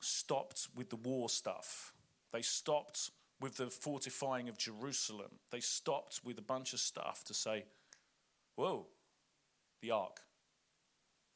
stopped 0.00 0.68
with 0.76 0.90
the 0.90 0.96
war 0.96 1.28
stuff. 1.28 1.92
They 2.32 2.42
stopped 2.42 3.10
with 3.40 3.56
the 3.56 3.68
fortifying 3.70 4.48
of 4.48 4.58
Jerusalem. 4.58 5.38
They 5.50 5.60
stopped 5.60 6.20
with 6.24 6.38
a 6.38 6.42
bunch 6.42 6.72
of 6.72 6.80
stuff 6.80 7.24
to 7.24 7.34
say, 7.34 7.64
whoa, 8.56 8.86
the 9.80 9.92
ark. 9.92 10.20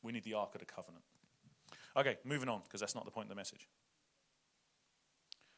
We 0.02 0.12
need 0.12 0.24
the 0.24 0.34
ark 0.34 0.54
of 0.54 0.60
the 0.60 0.66
covenant. 0.66 1.04
Okay, 1.96 2.18
moving 2.24 2.48
on, 2.48 2.60
because 2.64 2.80
that's 2.80 2.94
not 2.94 3.04
the 3.04 3.10
point 3.10 3.26
of 3.26 3.30
the 3.30 3.36
message. 3.36 3.68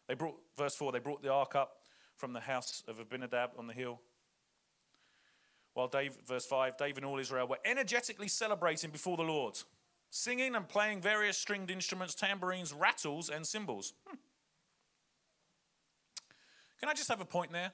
They 0.07 0.15
brought, 0.15 0.37
verse 0.57 0.75
4, 0.75 0.93
they 0.93 1.01
brought 1.01 1.23
the 1.23 1.33
ark 1.33 1.55
up 1.55 1.79
from 2.17 2.33
the 2.33 2.41
house 2.41 2.83
of 2.87 2.99
Abinadab 3.01 3.51
on 3.59 3.67
the 3.67 3.75
hill 3.75 4.01
while 5.79 5.87
Dave, 5.87 6.19
verse 6.27 6.45
5, 6.45 6.77
David 6.77 7.05
and 7.05 7.07
all 7.07 7.21
Israel 7.21 7.47
were 7.47 7.61
energetically 7.65 8.27
celebrating 8.27 8.91
before 8.91 9.17
the 9.17 9.23
Lord, 9.23 9.57
singing 10.11 10.57
and 10.57 10.69
playing 10.69 11.01
various 11.01 11.39
stringed 11.39 11.71
instruments, 11.71 12.17
tambourines, 12.17 12.73
rattles, 12.73 13.31
and 13.31 13.47
cymbals. 13.47 13.93
Hmm. 14.09 14.17
Can 16.81 16.89
I 16.89 16.95
just 16.95 17.09
have 17.09 17.21
a 17.21 17.25
point 17.25 17.53
there? 17.53 17.71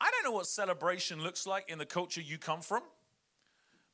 I 0.00 0.10
don't 0.10 0.24
know 0.24 0.34
what 0.34 0.46
celebration 0.46 1.22
looks 1.22 1.46
like 1.46 1.68
in 1.68 1.76
the 1.76 1.84
culture 1.84 2.22
you 2.22 2.38
come 2.38 2.62
from, 2.62 2.82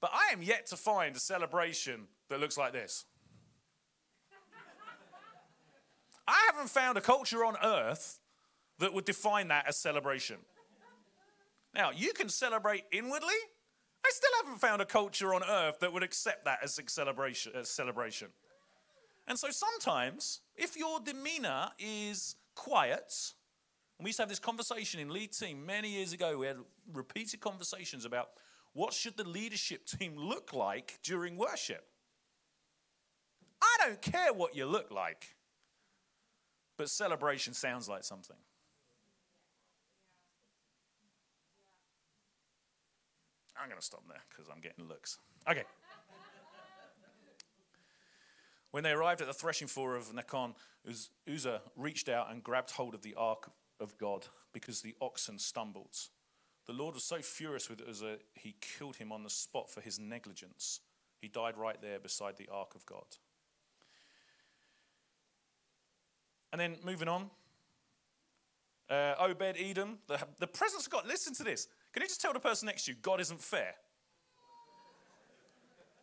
but 0.01 0.13
I 0.15 0.33
am 0.33 0.41
yet 0.41 0.67
to 0.67 0.77
find 0.77 1.17
a 1.17 1.19
celebration 1.19 2.07
that 2.29 2.39
looks 2.39 2.57
like 2.57 2.73
this. 2.73 3.05
I 6.29 6.41
haven't 6.53 6.71
found 6.71 6.97
a 6.97 7.01
culture 7.01 7.45
on 7.45 7.57
earth 7.65 8.21
that 8.79 8.95
would 8.95 9.07
define 9.07 9.49
that 9.49 9.67
as 9.67 9.77
celebration. 9.77 10.37
Now, 11.77 11.91
you 11.95 12.13
can 12.15 12.29
celebrate 12.29 12.85
inwardly. 12.91 13.35
I 14.05 14.11
still 14.11 14.31
haven't 14.43 14.61
found 14.61 14.81
a 14.81 14.87
culture 14.87 15.35
on 15.35 15.43
earth 15.45 15.81
that 15.81 15.93
would 15.93 16.03
accept 16.03 16.47
that 16.47 16.61
as 16.63 16.79
a 16.79 16.89
celebration. 16.89 17.53
As 17.55 17.69
celebration. 17.69 18.29
And 19.29 19.39
so 19.39 19.51
sometimes, 19.51 20.41
if 20.55 20.77
your 20.77 21.01
demeanor 21.01 21.69
is 21.79 22.37
quiet, 22.55 23.13
and 23.99 24.05
we 24.05 24.09
used 24.09 24.19
to 24.19 24.23
have 24.23 24.29
this 24.29 24.39
conversation 24.39 25.01
in 25.01 25.11
lead 25.11 25.33
team 25.33 25.67
many 25.67 25.91
years 25.91 26.13
ago, 26.13 26.39
we 26.39 26.47
had 26.47 26.57
repeated 26.93 27.41
conversations 27.41 28.05
about 28.05 28.29
what 28.73 28.93
should 28.93 29.17
the 29.17 29.29
leadership 29.29 29.87
team 29.99 30.17
look 30.17 30.55
like 30.55 30.99
during 31.03 31.37
worship. 31.37 31.85
I 33.61 33.87
don't 33.87 34.01
care 34.01 34.33
what 34.33 34.55
you 34.55 34.67
look 34.67 34.91
like, 34.91 35.37
but 36.79 36.89
celebration 36.89 37.53
sounds 37.53 37.89
like 37.89 38.05
something. 38.05 38.37
I'm 43.61 43.69
going 43.69 43.81
to 43.81 43.85
stop 43.85 44.03
there 44.09 44.23
because 44.29 44.51
I'm 44.53 44.61
getting 44.61 44.87
looks. 44.87 45.19
Okay. 45.49 45.65
when 48.71 48.83
they 48.83 48.91
arrived 48.91 49.21
at 49.21 49.27
the 49.27 49.35
threshing 49.35 49.69
floor 49.69 49.97
of 49.97 50.13
Nacon, 50.13 50.55
Uzzah 51.29 51.63
reached 51.77 52.09
out 52.09 52.31
and 52.31 52.43
grabbed 52.43 52.73
hold 52.73 52.95
of 52.95 53.03
the 53.03 53.15
ark 53.15 53.51
of 53.81 53.97
God 53.99 54.27
because 54.53 54.81
the 54.81 54.95
oxen 55.01 55.39
stumbled. 55.39 55.97
The 56.67 56.73
Lord 56.73 56.95
was 56.95 57.05
so 57.05 57.19
furious 57.19 57.71
with 57.71 57.81
Uzzah, 57.89 58.19
he 58.35 58.57
killed 58.61 58.97
him 58.97 59.13
on 59.13 59.23
the 59.23 59.31
spot 59.31 59.71
for 59.71 59.81
his 59.81 59.99
negligence. 59.99 60.81
He 61.21 61.29
died 61.29 61.57
right 61.57 61.81
there 61.81 61.99
beside 61.99 62.37
the 62.37 62.49
ark 62.53 62.75
of 62.75 62.85
God. 62.85 63.05
And 66.53 66.61
then 66.61 66.77
moving 66.85 67.09
on, 67.09 67.31
uh, 68.89 69.15
Obed 69.19 69.57
Edom, 69.59 69.99
the, 70.07 70.19
the 70.39 70.47
presence 70.47 70.87
of 70.87 70.93
God. 70.93 71.07
Listen 71.07 71.35
to 71.35 71.45
this. 71.45 71.69
Can 71.97 72.03
you 72.03 72.09
just 72.09 72.21
tell 72.21 72.35
the 72.35 72.41
person 72.41 72.67
next 72.67 72.85
to 72.85 72.91
you, 72.91 72.99
God 73.01 73.23
isn't 73.23 73.41
fair? 73.41 73.75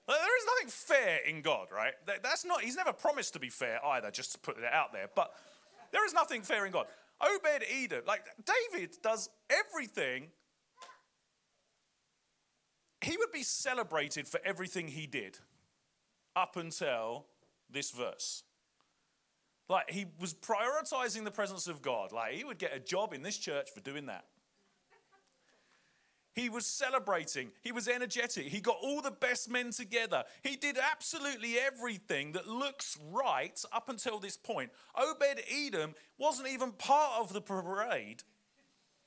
There 0.07 0.15
is 0.15 0.45
nothing 0.47 0.69
fair 0.69 1.19
in 1.29 1.43
God, 1.43 1.67
right? 1.71 1.93
That's 2.23 2.43
not, 2.43 2.61
he's 2.61 2.75
never 2.75 2.91
promised 2.91 3.33
to 3.33 3.39
be 3.39 3.49
fair 3.49 3.79
either, 3.85 4.09
just 4.09 4.31
to 4.31 4.39
put 4.39 4.57
it 4.57 4.63
out 4.63 4.91
there. 4.91 5.07
But 5.15 5.35
there 5.91 6.03
is 6.03 6.11
nothing 6.11 6.41
fair 6.41 6.65
in 6.65 6.71
God. 6.71 6.87
Obed 7.21 7.63
Edom, 7.71 8.01
like 8.07 8.23
David 8.43 8.97
does 9.03 9.29
everything. 9.51 10.29
He 13.01 13.15
would 13.15 13.31
be 13.31 13.43
celebrated 13.43 14.27
for 14.27 14.39
everything 14.43 14.87
he 14.87 15.05
did 15.05 15.37
up 16.35 16.57
until 16.57 17.27
this 17.69 17.91
verse. 17.91 18.41
Like 19.69 19.91
he 19.91 20.07
was 20.19 20.33
prioritizing 20.33 21.23
the 21.23 21.29
presence 21.29 21.67
of 21.67 21.83
God. 21.83 22.11
Like 22.11 22.33
he 22.33 22.43
would 22.43 22.57
get 22.57 22.75
a 22.75 22.79
job 22.79 23.13
in 23.13 23.21
this 23.21 23.37
church 23.37 23.69
for 23.71 23.79
doing 23.79 24.07
that. 24.07 24.25
He 26.33 26.49
was 26.49 26.65
celebrating. 26.65 27.51
He 27.61 27.71
was 27.71 27.87
energetic. 27.87 28.47
He 28.47 28.59
got 28.59 28.77
all 28.81 29.01
the 29.01 29.11
best 29.11 29.49
men 29.49 29.71
together. 29.71 30.23
He 30.41 30.55
did 30.55 30.77
absolutely 30.77 31.57
everything 31.59 32.31
that 32.31 32.47
looks 32.47 32.97
right 33.11 33.61
up 33.71 33.87
until 33.87 34.19
this 34.19 34.35
point. 34.35 34.71
Obed 34.95 35.41
Edom 35.49 35.93
wasn't 36.17 36.49
even 36.49 36.71
part 36.71 37.21
of 37.21 37.33
the 37.33 37.41
parade. 37.41 38.23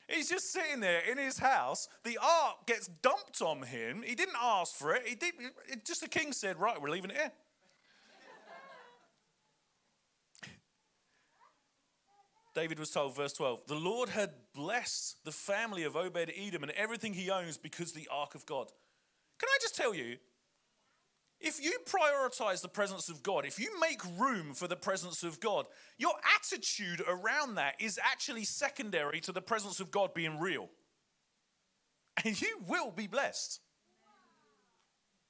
He's 0.09 0.29
just 0.29 0.53
sitting 0.53 0.79
there 0.79 1.01
in 1.01 1.19
his 1.19 1.39
house. 1.39 1.89
The 2.05 2.17
ark 2.23 2.67
gets 2.67 2.87
dumped 2.87 3.43
on 3.43 3.63
him. 3.63 4.05
He 4.07 4.15
didn't 4.15 4.37
ask 4.41 4.77
for 4.77 4.95
it. 4.95 5.03
He 5.05 5.17
did. 5.17 5.35
Just 5.85 6.03
the 6.03 6.09
king 6.09 6.33
said, 6.33 6.59
"Right, 6.59 6.81
we're 6.81 6.91
leaving 6.91 7.11
it 7.11 7.17
here." 7.17 7.33
David 12.57 12.79
was 12.79 12.91
told, 12.91 13.15
verse 13.15 13.35
12, 13.35 13.67
the 13.67 13.75
Lord 13.75 14.09
had 14.09 14.31
blessed 14.55 15.19
the 15.27 15.31
family 15.31 15.85
of 15.85 15.95
Obed 15.95 16.33
Edom 16.35 16.63
and 16.63 16.73
everything 16.73 17.13
he 17.13 17.31
owns 17.31 17.59
because 17.59 17.93
the 17.93 18.09
ark 18.11 18.35
of 18.35 18.47
God. 18.47 18.69
Can 19.39 19.51
I 19.51 19.59
just 19.61 19.77
tell 19.77 19.95
you, 19.95 20.17
if 21.39 21.63
you 21.63 21.79
prioritize 21.85 22.63
the 22.63 22.69
presence 22.69 23.11
of 23.11 23.23
God, 23.23 23.45
if 23.45 23.61
you 23.61 23.79
make 23.79 24.01
room 24.19 24.55
for 24.55 24.67
the 24.67 24.75
presence 24.75 25.23
of 25.23 25.39
God, 25.39 25.67
your 25.99 26.15
attitude 26.35 27.03
around 27.07 27.57
that 27.57 27.75
is 27.79 28.01
actually 28.03 28.45
secondary 28.45 29.21
to 29.21 29.33
the 29.33 29.43
presence 29.43 29.79
of 29.79 29.91
God 29.91 30.15
being 30.15 30.41
real. 30.41 30.71
And 32.25 32.41
you 32.41 32.61
will 32.67 32.91
be 32.91 33.07
blessed. 33.07 33.61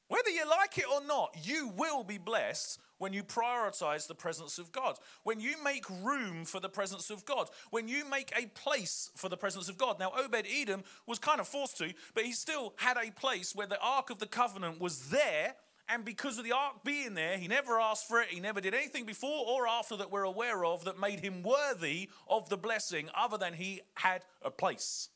Whether 0.09 0.31
you 0.31 0.49
like 0.49 0.79
it 0.79 0.85
or 0.93 1.05
not, 1.05 1.37
you 1.43 1.69
will 1.77 2.05
be 2.05 2.19
blessed 2.19 2.81
when 2.99 3.13
you 3.13 3.23
prioritize 3.23 4.07
the 4.07 4.15
presence 4.15 4.59
of 4.59 4.73
God, 4.73 4.99
when 5.25 5.41
you 5.41 5.63
make 5.63 5.85
room 6.03 6.45
for 6.45 6.61
the 6.61 6.69
presence 6.69 7.11
of 7.11 7.25
God, 7.25 7.49
when 7.71 7.89
you 7.89 8.09
make 8.09 8.33
a 8.37 8.47
place 8.47 9.11
for 9.17 9.29
the 9.29 9.37
presence 9.37 9.69
of 9.69 9.77
God. 9.77 9.99
Now, 9.99 10.13
Obed 10.17 10.47
Edom 10.49 10.85
was 11.07 11.19
kind 11.19 11.41
of 11.41 11.49
forced 11.49 11.77
to, 11.79 11.93
but 12.15 12.25
he 12.25 12.33
still 12.33 12.75
had 12.77 12.97
a 12.97 13.11
place 13.11 13.55
where 13.55 13.67
the 13.67 13.81
Ark 13.81 14.11
of 14.11 14.19
the 14.19 14.27
Covenant 14.27 14.81
was 14.81 15.11
there. 15.11 15.55
And 15.89 16.05
because 16.05 16.37
of 16.37 16.43
the 16.43 16.51
ark 16.51 16.83
being 16.83 17.15
there, 17.15 17.39
he 17.39 17.47
never 17.47 17.79
asked 17.79 18.09
for 18.09 18.21
it. 18.21 18.27
He 18.31 18.41
never 18.41 18.61
did 18.61 18.75
anything 18.75 19.05
before 19.05 19.47
or 19.47 19.69
after 19.69 19.97
that 19.99 20.11
we're 20.11 20.25
aware 20.25 20.65
of 20.65 20.85
that 20.85 20.99
made 20.99 21.21
him 21.21 21.45
worthy 21.45 22.11
of 22.29 22.49
the 22.49 22.57
blessing, 22.57 23.09
other 23.17 23.39
than 23.39 23.55
he 23.55 23.83
had 23.95 24.23
a 24.43 24.51
place. 24.51 25.11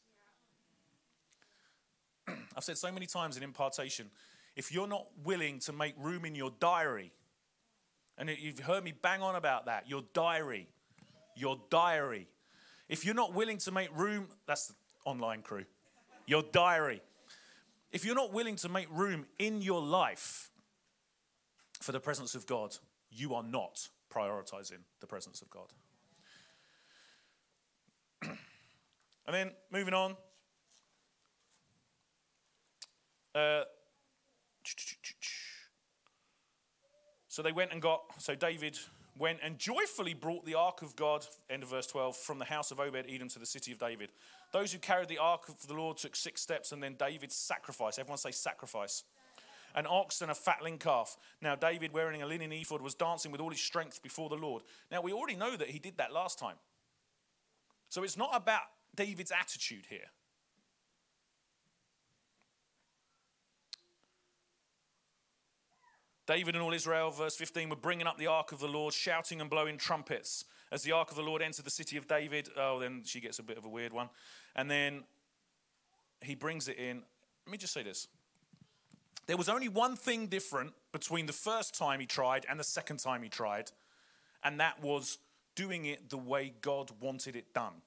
I've 2.28 2.62
said 2.62 2.78
so 2.78 2.92
many 2.92 3.06
times 3.06 3.36
in 3.36 3.42
impartation 3.42 4.10
if 4.56 4.72
you're 4.72 4.88
not 4.88 5.06
willing 5.24 5.58
to 5.60 5.72
make 5.72 5.94
room 5.98 6.24
in 6.24 6.34
your 6.34 6.52
diary 6.60 7.12
and 8.20 8.28
you've 8.28 8.58
heard 8.58 8.84
me 8.84 8.92
bang 8.92 9.22
on 9.22 9.34
about 9.34 9.64
that. 9.64 9.88
Your 9.88 10.04
diary. 10.12 10.68
Your 11.34 11.58
diary. 11.70 12.28
If 12.86 13.06
you're 13.06 13.14
not 13.14 13.32
willing 13.32 13.56
to 13.58 13.72
make 13.72 13.88
room, 13.96 14.28
that's 14.46 14.66
the 14.68 14.74
online 15.06 15.40
crew. 15.40 15.64
Your 16.26 16.42
diary. 16.52 17.00
If 17.92 18.04
you're 18.04 18.14
not 18.14 18.30
willing 18.30 18.56
to 18.56 18.68
make 18.68 18.88
room 18.90 19.24
in 19.38 19.62
your 19.62 19.80
life 19.80 20.50
for 21.80 21.92
the 21.92 22.00
presence 22.00 22.34
of 22.34 22.46
God, 22.46 22.76
you 23.10 23.34
are 23.34 23.42
not 23.42 23.88
prioritizing 24.14 24.80
the 25.00 25.06
presence 25.06 25.40
of 25.40 25.48
God. 25.48 25.72
and 28.22 29.34
then 29.34 29.52
moving 29.72 29.94
on. 29.94 30.14
Uh, 33.34 33.62
so 37.28 37.42
they 37.42 37.52
went 37.52 37.72
and 37.72 37.80
got, 37.80 38.02
so 38.18 38.34
David 38.34 38.78
went 39.18 39.38
and 39.42 39.58
joyfully 39.58 40.14
brought 40.14 40.44
the 40.46 40.54
ark 40.54 40.82
of 40.82 40.96
God, 40.96 41.26
end 41.48 41.62
of 41.62 41.68
verse 41.68 41.86
12, 41.86 42.16
from 42.16 42.38
the 42.38 42.44
house 42.44 42.70
of 42.70 42.80
Obed 42.80 43.06
Edom 43.08 43.28
to 43.28 43.38
the 43.38 43.46
city 43.46 43.70
of 43.70 43.78
David. 43.78 44.10
Those 44.52 44.72
who 44.72 44.78
carried 44.78 45.08
the 45.08 45.18
ark 45.18 45.48
of 45.48 45.66
the 45.66 45.74
Lord 45.74 45.98
took 45.98 46.16
six 46.16 46.40
steps, 46.40 46.72
and 46.72 46.82
then 46.82 46.96
David 46.98 47.30
sacrificed. 47.30 47.98
Everyone 47.98 48.18
say 48.18 48.30
sacrifice. 48.30 49.04
An 49.74 49.86
ox 49.88 50.22
and 50.22 50.30
a 50.30 50.34
fatling 50.34 50.78
calf. 50.78 51.16
Now, 51.40 51.54
David, 51.54 51.92
wearing 51.92 52.22
a 52.22 52.26
linen 52.26 52.50
ephod, 52.50 52.80
was 52.80 52.94
dancing 52.94 53.30
with 53.30 53.40
all 53.40 53.50
his 53.50 53.60
strength 53.60 54.02
before 54.02 54.28
the 54.28 54.34
Lord. 54.34 54.62
Now, 54.90 55.00
we 55.00 55.12
already 55.12 55.36
know 55.36 55.56
that 55.56 55.68
he 55.68 55.78
did 55.78 55.98
that 55.98 56.12
last 56.12 56.38
time. 56.38 56.56
So 57.88 58.02
it's 58.02 58.16
not 58.16 58.30
about 58.32 58.62
David's 58.96 59.30
attitude 59.30 59.86
here. 59.88 60.10
David 66.30 66.54
and 66.54 66.62
all 66.62 66.72
Israel, 66.72 67.10
verse 67.10 67.34
15, 67.34 67.70
were 67.70 67.74
bringing 67.74 68.06
up 68.06 68.16
the 68.16 68.28
ark 68.28 68.52
of 68.52 68.60
the 68.60 68.68
Lord, 68.68 68.94
shouting 68.94 69.40
and 69.40 69.50
blowing 69.50 69.76
trumpets. 69.76 70.44
As 70.70 70.84
the 70.84 70.92
ark 70.92 71.10
of 71.10 71.16
the 71.16 71.24
Lord 71.24 71.42
entered 71.42 71.64
the 71.64 71.72
city 71.72 71.96
of 71.96 72.06
David, 72.06 72.48
oh, 72.56 72.78
then 72.78 73.02
she 73.04 73.18
gets 73.18 73.40
a 73.40 73.42
bit 73.42 73.58
of 73.58 73.64
a 73.64 73.68
weird 73.68 73.92
one. 73.92 74.08
And 74.54 74.70
then 74.70 75.02
he 76.20 76.36
brings 76.36 76.68
it 76.68 76.78
in. 76.78 77.02
Let 77.46 77.50
me 77.50 77.58
just 77.58 77.72
say 77.72 77.82
this. 77.82 78.06
There 79.26 79.36
was 79.36 79.48
only 79.48 79.66
one 79.66 79.96
thing 79.96 80.28
different 80.28 80.72
between 80.92 81.26
the 81.26 81.32
first 81.32 81.74
time 81.74 81.98
he 81.98 82.06
tried 82.06 82.46
and 82.48 82.60
the 82.60 82.64
second 82.64 82.98
time 82.98 83.24
he 83.24 83.28
tried, 83.28 83.72
and 84.44 84.60
that 84.60 84.80
was 84.80 85.18
doing 85.56 85.86
it 85.86 86.10
the 86.10 86.18
way 86.18 86.52
God 86.60 86.92
wanted 87.00 87.34
it 87.34 87.52
done. 87.52 87.82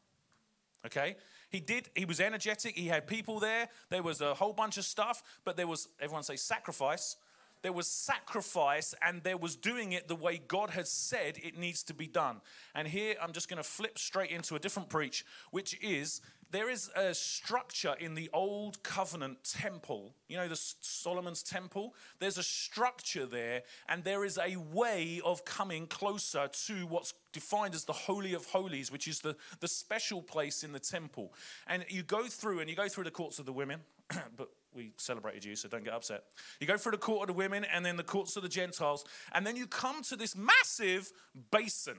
Okay? 0.85 1.15
He 1.49 1.61
did, 1.61 1.87
he 1.95 2.03
was 2.03 2.19
energetic, 2.19 2.75
he 2.75 2.87
had 2.87 3.07
people 3.07 3.39
there, 3.39 3.69
there 3.89 4.03
was 4.03 4.19
a 4.19 4.33
whole 4.33 4.51
bunch 4.51 4.77
of 4.77 4.83
stuff, 4.83 5.23
but 5.45 5.55
there 5.55 5.67
was, 5.67 5.87
everyone 6.01 6.23
say 6.23 6.35
sacrifice, 6.35 7.15
there 7.63 7.73
was 7.73 7.87
sacrifice 7.87 8.93
and 9.01 9.23
there 9.23 9.37
was 9.37 9.55
doing 9.55 9.93
it 9.93 10.07
the 10.07 10.15
way 10.15 10.39
God 10.47 10.69
has 10.71 10.91
said 10.91 11.39
it 11.41 11.57
needs 11.57 11.81
to 11.83 11.93
be 11.93 12.07
done. 12.07 12.41
And 12.75 12.87
here 12.87 13.15
I'm 13.21 13.33
just 13.33 13.49
going 13.49 13.57
to 13.57 13.63
flip 13.63 13.97
straight 13.97 14.29
into 14.29 14.55
a 14.55 14.59
different 14.59 14.89
preach, 14.89 15.25
which 15.49 15.81
is 15.81 16.21
there 16.53 16.69
is 16.69 16.91
a 16.95 17.15
structure 17.15 17.95
in 17.99 18.13
the 18.13 18.29
old 18.31 18.83
covenant 18.83 19.43
temple. 19.43 20.13
You 20.27 20.37
know, 20.37 20.47
the 20.47 20.55
Solomon's 20.81 21.41
temple? 21.41 21.95
There's 22.19 22.37
a 22.37 22.43
structure 22.43 23.25
there, 23.25 23.63
and 23.89 24.03
there 24.03 24.23
is 24.23 24.37
a 24.37 24.57
way 24.57 25.19
of 25.25 25.45
coming 25.45 25.87
closer 25.87 26.47
to 26.67 26.73
what's 26.85 27.15
defined 27.31 27.73
as 27.73 27.85
the 27.85 27.93
Holy 27.93 28.35
of 28.35 28.45
Holies, 28.45 28.91
which 28.91 29.07
is 29.07 29.21
the, 29.21 29.35
the 29.61 29.67
special 29.67 30.21
place 30.21 30.63
in 30.63 30.73
the 30.73 30.79
temple. 30.79 31.33
And 31.65 31.85
you 31.89 32.03
go 32.03 32.27
through, 32.27 32.59
and 32.59 32.69
you 32.69 32.75
go 32.75 32.87
through 32.87 33.05
the 33.05 33.11
courts 33.11 33.39
of 33.39 33.47
the 33.47 33.53
women, 33.53 33.79
but 34.37 34.49
we 34.73 34.93
celebrated 34.97 35.45
you, 35.45 35.55
so 35.55 35.67
don't 35.67 35.83
get 35.83 35.93
upset. 35.93 36.23
You 36.59 36.67
go 36.67 36.77
through 36.77 36.93
the 36.93 36.97
court 36.97 37.29
of 37.29 37.35
the 37.35 37.37
women 37.37 37.63
and 37.63 37.85
then 37.85 37.97
the 37.97 38.03
courts 38.03 38.35
of 38.35 38.43
the 38.43 38.49
Gentiles, 38.49 39.05
and 39.33 39.45
then 39.45 39.55
you 39.55 39.67
come 39.67 40.01
to 40.03 40.15
this 40.15 40.35
massive 40.35 41.11
basin, 41.51 41.97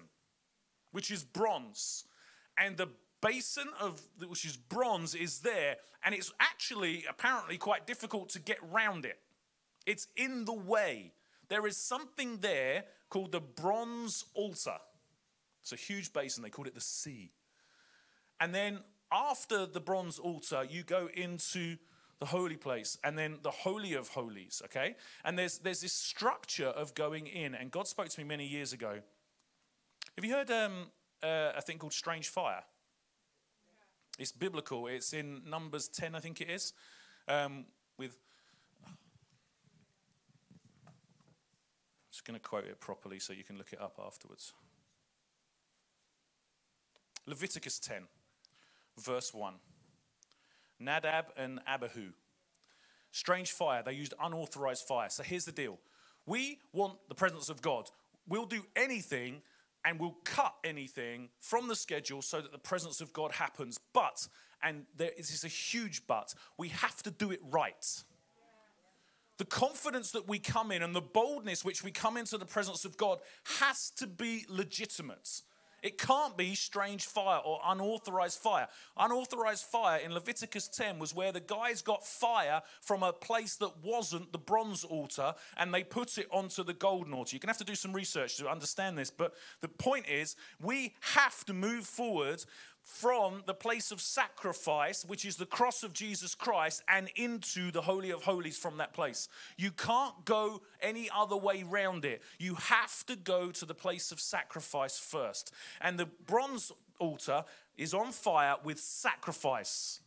which 0.92 1.10
is 1.10 1.22
bronze. 1.24 2.04
And 2.58 2.76
the 2.76 2.88
basin 3.20 3.68
of 3.80 4.00
which 4.26 4.44
is 4.44 4.56
bronze 4.56 5.14
is 5.14 5.40
there, 5.40 5.76
and 6.04 6.14
it's 6.14 6.32
actually 6.40 7.04
apparently 7.08 7.56
quite 7.56 7.86
difficult 7.86 8.28
to 8.30 8.38
get 8.38 8.58
round 8.70 9.04
it. 9.04 9.18
It's 9.86 10.08
in 10.16 10.44
the 10.44 10.52
way. 10.52 11.12
There 11.48 11.66
is 11.66 11.76
something 11.76 12.38
there 12.38 12.84
called 13.10 13.32
the 13.32 13.40
bronze 13.40 14.24
altar. 14.34 14.78
It's 15.62 15.72
a 15.72 15.76
huge 15.76 16.12
basin, 16.12 16.42
they 16.42 16.50
called 16.50 16.66
it 16.66 16.74
the 16.74 16.80
sea. 16.80 17.32
And 18.40 18.54
then 18.54 18.80
after 19.12 19.64
the 19.66 19.80
bronze 19.80 20.18
altar, 20.18 20.66
you 20.68 20.82
go 20.82 21.08
into 21.14 21.76
the 22.24 22.30
holy 22.30 22.56
place, 22.56 22.96
and 23.04 23.18
then 23.18 23.36
the 23.42 23.50
holy 23.50 23.92
of 23.92 24.08
holies, 24.08 24.62
okay? 24.64 24.96
And 25.26 25.38
there's, 25.38 25.58
there's 25.58 25.82
this 25.82 25.92
structure 25.92 26.68
of 26.68 26.94
going 26.94 27.26
in, 27.26 27.54
and 27.54 27.70
God 27.70 27.86
spoke 27.86 28.08
to 28.08 28.18
me 28.18 28.24
many 28.24 28.46
years 28.46 28.72
ago. 28.72 29.00
Have 30.16 30.24
you 30.24 30.32
heard 30.32 30.50
um, 30.50 30.86
uh, 31.22 31.52
a 31.54 31.60
thing 31.60 31.76
called 31.76 31.92
strange 31.92 32.30
fire? 32.30 32.62
It's 34.18 34.32
biblical. 34.32 34.86
It's 34.86 35.12
in 35.12 35.42
Numbers 35.46 35.86
10, 35.88 36.14
I 36.14 36.20
think 36.20 36.40
it 36.40 36.48
is, 36.48 36.72
um, 37.28 37.66
with. 37.98 38.16
I'm 38.86 38.94
just 42.10 42.24
going 42.24 42.40
to 42.40 42.48
quote 42.48 42.64
it 42.64 42.80
properly 42.80 43.18
so 43.18 43.34
you 43.34 43.44
can 43.44 43.58
look 43.58 43.74
it 43.74 43.82
up 43.82 44.00
afterwards. 44.02 44.54
Leviticus 47.26 47.78
10, 47.80 48.04
verse 48.98 49.34
1. 49.34 49.52
Nadab 50.78 51.26
and 51.36 51.60
Abihu. 51.66 52.10
Strange 53.12 53.52
fire. 53.52 53.82
They 53.82 53.92
used 53.92 54.14
unauthorized 54.20 54.86
fire. 54.86 55.08
So 55.08 55.22
here's 55.22 55.44
the 55.44 55.52
deal 55.52 55.78
we 56.26 56.58
want 56.72 56.98
the 57.08 57.14
presence 57.14 57.48
of 57.48 57.62
God. 57.62 57.90
We'll 58.26 58.46
do 58.46 58.64
anything 58.74 59.42
and 59.84 60.00
we'll 60.00 60.16
cut 60.24 60.54
anything 60.64 61.28
from 61.40 61.68
the 61.68 61.76
schedule 61.76 62.22
so 62.22 62.40
that 62.40 62.52
the 62.52 62.58
presence 62.58 63.00
of 63.00 63.12
God 63.12 63.32
happens. 63.32 63.78
But, 63.92 64.26
and 64.62 64.86
there 64.96 65.10
is 65.16 65.44
a 65.44 65.48
huge 65.48 66.06
but, 66.06 66.34
we 66.56 66.68
have 66.68 67.02
to 67.02 67.10
do 67.10 67.30
it 67.30 67.40
right. 67.50 68.02
the 69.36 69.44
confidence 69.44 70.12
that 70.12 70.28
we 70.28 70.38
come 70.38 70.70
in 70.70 70.82
and 70.82 70.94
the 70.94 71.00
boldness 71.00 71.64
which 71.64 71.82
we 71.82 71.90
come 71.90 72.16
into 72.16 72.38
the 72.38 72.46
presence 72.46 72.84
of 72.84 72.96
God 72.96 73.18
has 73.58 73.90
to 73.96 74.06
be 74.06 74.46
legitimate. 74.48 75.42
It 75.84 75.98
can't 75.98 76.34
be 76.34 76.54
strange 76.54 77.04
fire 77.04 77.42
or 77.44 77.60
unauthorized 77.62 78.38
fire. 78.38 78.68
Unauthorized 78.96 79.64
fire 79.64 79.98
in 79.98 80.14
Leviticus 80.14 80.66
10 80.66 80.98
was 80.98 81.14
where 81.14 81.30
the 81.30 81.40
guys 81.40 81.82
got 81.82 82.06
fire 82.06 82.62
from 82.80 83.02
a 83.02 83.12
place 83.12 83.56
that 83.56 83.70
wasn't 83.82 84.32
the 84.32 84.38
bronze 84.38 84.82
altar 84.82 85.34
and 85.58 85.74
they 85.74 85.84
put 85.84 86.16
it 86.16 86.26
onto 86.32 86.64
the 86.64 86.72
golden 86.72 87.12
altar. 87.12 87.36
You 87.36 87.40
can 87.40 87.48
have 87.48 87.58
to 87.58 87.64
do 87.64 87.74
some 87.74 87.92
research 87.92 88.38
to 88.38 88.48
understand 88.48 88.96
this, 88.96 89.10
but 89.10 89.34
the 89.60 89.68
point 89.68 90.08
is 90.08 90.36
we 90.58 90.94
have 91.00 91.44
to 91.44 91.52
move 91.52 91.84
forward 91.84 92.42
from 92.84 93.42
the 93.46 93.54
place 93.54 93.90
of 93.90 94.00
sacrifice, 94.00 95.04
which 95.04 95.24
is 95.24 95.36
the 95.36 95.46
cross 95.46 95.82
of 95.82 95.94
Jesus 95.94 96.34
Christ, 96.34 96.82
and 96.86 97.10
into 97.16 97.70
the 97.70 97.80
Holy 97.80 98.10
of 98.10 98.22
Holies 98.22 98.58
from 98.58 98.76
that 98.76 98.92
place. 98.92 99.26
You 99.56 99.70
can't 99.70 100.24
go 100.26 100.60
any 100.82 101.08
other 101.14 101.36
way 101.36 101.62
round 101.62 102.04
it. 102.04 102.22
You 102.38 102.54
have 102.54 103.04
to 103.06 103.16
go 103.16 103.50
to 103.50 103.64
the 103.64 103.74
place 103.74 104.12
of 104.12 104.20
sacrifice 104.20 104.98
first. 104.98 105.52
And 105.80 105.98
the 105.98 106.06
bronze 106.26 106.72
altar 106.98 107.44
is 107.76 107.94
on 107.94 108.12
fire 108.12 108.56
with 108.62 108.78
sacrifice. 108.78 110.00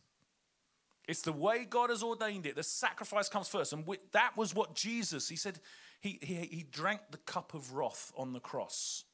It's 1.08 1.22
the 1.22 1.32
way 1.32 1.66
God 1.68 1.90
has 1.90 2.04
ordained 2.04 2.46
it. 2.46 2.54
The 2.54 2.62
sacrifice 2.62 3.28
comes 3.28 3.48
first. 3.48 3.72
And 3.72 3.84
that 4.12 4.36
was 4.36 4.54
what 4.54 4.74
Jesus, 4.74 5.28
he 5.28 5.36
said, 5.36 5.58
he, 6.00 6.18
he, 6.22 6.34
he 6.34 6.66
drank 6.70 7.00
the 7.10 7.18
cup 7.18 7.54
of 7.54 7.72
wrath 7.72 8.12
on 8.16 8.32
the 8.32 8.40
cross. 8.40 9.04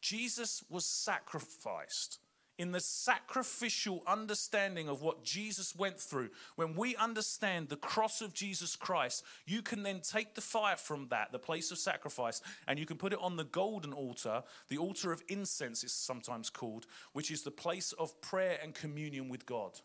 Jesus 0.00 0.64
was 0.68 0.84
sacrificed 0.84 2.18
in 2.62 2.70
the 2.70 2.80
sacrificial 2.80 4.04
understanding 4.06 4.88
of 4.88 5.02
what 5.02 5.24
Jesus 5.24 5.74
went 5.74 5.98
through, 5.98 6.30
when 6.54 6.76
we 6.76 6.94
understand 6.94 7.68
the 7.68 7.76
cross 7.76 8.20
of 8.20 8.32
Jesus 8.32 8.76
Christ, 8.76 9.24
you 9.46 9.62
can 9.62 9.82
then 9.82 10.00
take 10.00 10.36
the 10.36 10.40
fire 10.40 10.76
from 10.76 11.08
that, 11.08 11.32
the 11.32 11.40
place 11.40 11.72
of 11.72 11.78
sacrifice, 11.78 12.40
and 12.68 12.78
you 12.78 12.86
can 12.86 12.98
put 12.98 13.12
it 13.12 13.18
on 13.20 13.36
the 13.36 13.42
golden 13.42 13.92
altar, 13.92 14.44
the 14.68 14.78
altar 14.78 15.10
of 15.10 15.24
incense, 15.26 15.82
it's 15.82 15.92
sometimes 15.92 16.50
called, 16.50 16.86
which 17.14 17.32
is 17.32 17.42
the 17.42 17.50
place 17.50 17.90
of 17.98 18.20
prayer 18.20 18.56
and 18.62 18.74
communion 18.74 19.28
with 19.28 19.44
God. 19.44 19.80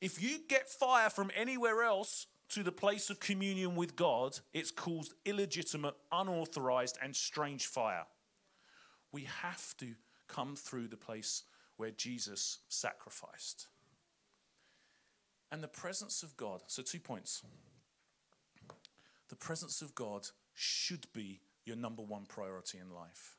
If 0.00 0.20
you 0.20 0.40
get 0.48 0.68
fire 0.68 1.10
from 1.10 1.30
anywhere 1.36 1.84
else, 1.84 2.26
to 2.50 2.64
the 2.64 2.72
place 2.72 3.08
of 3.08 3.20
communion 3.20 3.74
with 3.74 3.96
God, 3.96 4.38
it's 4.52 4.70
called 4.70 5.08
illegitimate, 5.24 5.94
unauthorized, 6.12 6.98
and 7.02 7.16
strange 7.16 7.66
fire. 7.66 8.04
We 9.12 9.28
have 9.42 9.76
to 9.78 9.94
come 10.28 10.56
through 10.56 10.88
the 10.88 10.96
place 10.96 11.42
where 11.76 11.90
Jesus 11.90 12.58
sacrificed. 12.68 13.68
And 15.50 15.62
the 15.62 15.68
presence 15.68 16.22
of 16.22 16.36
God, 16.36 16.62
so 16.66 16.82
two 16.82 17.00
points. 17.00 17.42
The 19.28 19.36
presence 19.36 19.82
of 19.82 19.94
God 19.94 20.28
should 20.52 21.06
be 21.12 21.40
your 21.64 21.76
number 21.76 22.02
one 22.02 22.26
priority 22.26 22.78
in 22.78 22.94
life. 22.94 23.36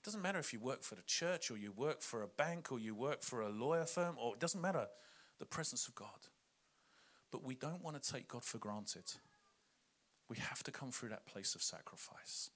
It 0.00 0.04
doesn't 0.04 0.22
matter 0.22 0.38
if 0.38 0.52
you 0.52 0.60
work 0.60 0.82
for 0.82 0.94
the 0.94 1.02
church 1.02 1.50
or 1.50 1.56
you 1.56 1.72
work 1.72 2.02
for 2.02 2.22
a 2.22 2.28
bank 2.28 2.70
or 2.70 2.78
you 2.78 2.94
work 2.94 3.22
for 3.22 3.40
a 3.40 3.48
lawyer 3.48 3.86
firm, 3.86 4.16
or 4.18 4.34
it 4.34 4.40
doesn't 4.40 4.60
matter. 4.60 4.86
The 5.38 5.46
presence 5.46 5.88
of 5.88 5.94
God. 5.94 6.28
But 7.30 7.44
we 7.44 7.54
don't 7.54 7.82
want 7.82 8.00
to 8.00 8.12
take 8.12 8.28
God 8.28 8.44
for 8.44 8.58
granted. 8.58 9.04
We 10.28 10.36
have 10.38 10.62
to 10.64 10.70
come 10.70 10.90
through 10.90 11.10
that 11.10 11.26
place 11.26 11.54
of 11.54 11.62
sacrifice 11.62 12.50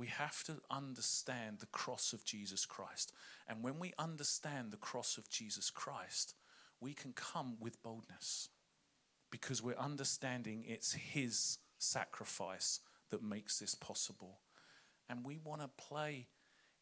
we 0.00 0.06
have 0.06 0.42
to 0.44 0.54
understand 0.70 1.58
the 1.58 1.66
cross 1.66 2.14
of 2.14 2.24
Jesus 2.24 2.64
Christ. 2.64 3.12
And 3.46 3.62
when 3.62 3.78
we 3.78 3.92
understand 3.98 4.70
the 4.70 4.78
cross 4.78 5.18
of 5.18 5.28
Jesus 5.28 5.68
Christ, 5.68 6.34
we 6.80 6.94
can 6.94 7.12
come 7.12 7.58
with 7.60 7.82
boldness 7.82 8.48
because 9.30 9.62
we're 9.62 9.76
understanding 9.76 10.64
it's 10.66 10.94
His 10.94 11.58
sacrifice 11.76 12.80
that 13.10 13.22
makes 13.22 13.58
this 13.58 13.74
possible. 13.74 14.40
And 15.10 15.22
we 15.22 15.36
want 15.36 15.60
to 15.60 15.68
play 15.68 16.28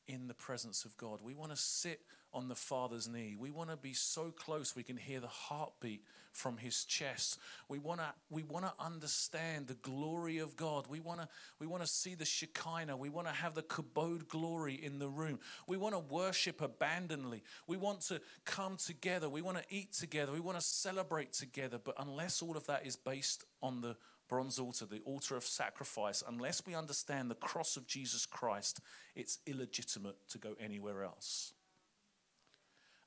in 0.09 0.27
the 0.27 0.35
presence 0.35 0.85
of 0.85 0.97
God. 0.97 1.21
We 1.23 1.35
want 1.35 1.53
to 1.53 1.57
sit 1.57 2.01
on 2.33 2.49
the 2.49 2.55
Father's 2.55 3.09
knee. 3.09 3.37
We 3.39 3.51
want 3.51 3.71
to 3.71 3.77
be 3.77 3.93
so 3.95 4.31
close 4.31 4.75
we 4.75 4.83
can 4.83 4.97
hear 4.97 5.21
the 5.21 5.29
heartbeat 5.29 6.03
from 6.33 6.57
his 6.59 6.85
chest. 6.85 7.39
We 7.69 7.79
want 7.79 8.01
to 8.01 8.07
we 8.31 8.43
want 8.43 8.67
to 8.67 8.73
understand 8.79 9.67
the 9.67 9.75
glory 9.75 10.39
of 10.39 10.57
God. 10.57 10.87
We 10.89 11.01
want 11.01 11.21
to 11.21 11.29
we 11.59 11.67
want 11.67 11.83
to 11.83 11.89
see 11.89 12.15
the 12.15 12.25
Shekinah. 12.25 12.97
We 12.97 13.09
want 13.09 13.29
to 13.29 13.33
have 13.33 13.55
the 13.55 13.63
kabod 13.63 14.29
glory 14.29 14.75
in 14.75 14.99
the 14.99 15.09
room. 15.09 15.39
We 15.67 15.77
want 15.77 15.95
to 15.95 16.01
worship 16.01 16.61
abandonedly. 16.61 17.43
We 17.67 17.77
want 17.77 18.03
to 18.03 18.21
come 18.45 18.77
together. 18.77 19.29
We 19.29 19.43
want 19.43 19.59
to 19.59 19.65
eat 19.71 19.93
together. 19.93 20.33
We 20.33 20.41
want 20.41 20.59
to 20.59 20.65
celebrate 20.65 21.33
together. 21.33 21.79
But 21.83 21.95
unless 21.99 22.43
all 22.43 22.57
of 22.57 22.67
that 22.67 22.87
is 22.87 22.97
based 22.97 23.45
on 23.63 23.81
the 23.81 23.97
bronze 24.29 24.59
altar, 24.59 24.87
the 24.87 25.01
altar 25.05 25.37
of 25.37 25.45
sacrifice, 25.45 26.23
unless 26.27 26.67
we 26.67 26.75
understand 26.75 27.31
the 27.31 27.35
cross 27.35 27.77
of 27.77 27.87
Jesus 27.87 28.27
Christ, 28.27 28.81
it's 29.17 29.39
illegitimate 29.47 30.17
to 30.29 30.39
go 30.39 30.55
anywhere 30.61 31.03
else. 31.03 31.53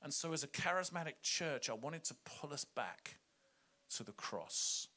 And 0.02 0.12
so, 0.12 0.32
as 0.32 0.42
a 0.42 0.48
charismatic 0.48 1.22
church, 1.22 1.70
I 1.70 1.74
wanted 1.74 2.04
to 2.04 2.14
pull 2.24 2.52
us 2.52 2.64
back 2.64 3.18
to 3.96 4.02
the 4.02 4.12
cross. 4.12 4.88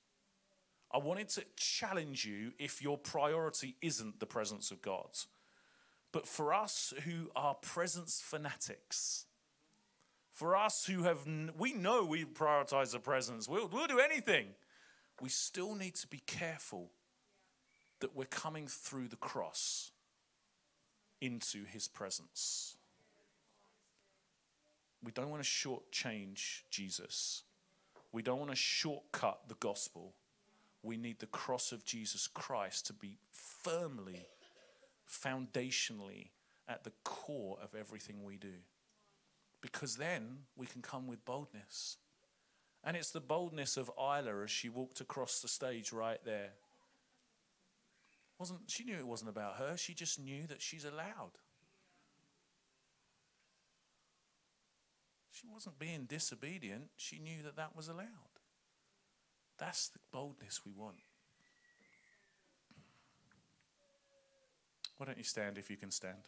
I 0.91 0.97
wanted 0.97 1.29
to 1.29 1.43
challenge 1.55 2.25
you 2.25 2.53
if 2.57 2.81
your 2.81 2.97
priority 2.97 3.75
isn't 3.81 4.19
the 4.19 4.25
presence 4.25 4.71
of 4.71 4.81
God. 4.81 5.09
But 6.11 6.27
for 6.27 6.53
us 6.53 6.93
who 7.03 7.29
are 7.35 7.55
presence 7.55 8.21
fanatics, 8.23 9.25
for 10.31 10.55
us 10.55 10.85
who 10.85 11.03
have, 11.03 11.27
we 11.57 11.73
know 11.73 12.05
we 12.05 12.23
prioritize 12.23 12.93
the 12.93 12.99
presence, 12.99 13.49
we'll, 13.49 13.67
we'll 13.67 13.87
do 13.87 13.99
anything. 13.99 14.47
We 15.21 15.29
still 15.29 15.75
need 15.75 15.95
to 15.95 16.07
be 16.07 16.21
careful 16.25 16.89
that 18.01 18.15
we're 18.15 18.25
coming 18.25 18.67
through 18.67 19.07
the 19.07 19.15
cross 19.15 19.91
into 21.21 21.63
his 21.63 21.87
presence. 21.87 22.75
We 25.03 25.11
don't 25.11 25.29
want 25.29 25.43
to 25.43 25.49
shortchange 25.49 26.61
Jesus. 26.69 27.43
We 28.11 28.21
don't 28.21 28.39
want 28.39 28.51
to 28.51 28.55
shortcut 28.55 29.41
the 29.47 29.55
gospel. 29.55 30.13
We 30.83 30.97
need 30.97 31.19
the 31.19 31.25
cross 31.27 31.71
of 31.71 31.85
Jesus 31.85 32.27
Christ 32.27 32.87
to 32.87 32.93
be 32.93 33.17
firmly, 33.31 34.25
foundationally 35.09 36.29
at 36.67 36.83
the 36.83 36.91
core 37.03 37.57
of 37.61 37.75
everything 37.75 38.23
we 38.23 38.37
do. 38.37 38.53
Because 39.61 39.97
then 39.97 40.39
we 40.55 40.65
can 40.65 40.81
come 40.81 41.07
with 41.07 41.25
boldness. 41.25 41.97
And 42.85 42.95
it's 42.95 43.09
the 43.09 43.19
boldness 43.19 43.77
of 43.77 43.89
Isla 43.97 44.43
as 44.43 44.51
she 44.51 44.69
walked 44.69 45.01
across 45.01 45.41
the 45.41 45.47
stage 45.47 45.91
right 45.91 46.23
there. 46.23 46.51
Wasn't 48.37 48.59
she 48.67 48.83
knew 48.83 48.95
it 48.95 49.07
wasn't 49.07 49.31
about 49.31 49.55
her, 49.55 49.75
she 49.75 49.93
just 49.93 50.19
knew 50.19 50.45
that 50.47 50.61
she's 50.61 50.85
allowed. 50.85 51.31
She 55.31 55.47
wasn't 55.51 55.79
being 55.79 56.05
disobedient, 56.05 56.89
she 56.95 57.17
knew 57.17 57.41
that 57.43 57.55
that 57.55 57.75
was 57.75 57.87
allowed. 57.87 58.39
That's 59.57 59.87
the 59.87 59.99
boldness 60.11 60.61
we 60.65 60.71
want. 60.71 60.97
Why 64.97 65.07
don't 65.07 65.17
you 65.17 65.23
stand 65.23 65.57
if 65.57 65.69
you 65.69 65.77
can 65.77 65.91
stand? 65.91 66.27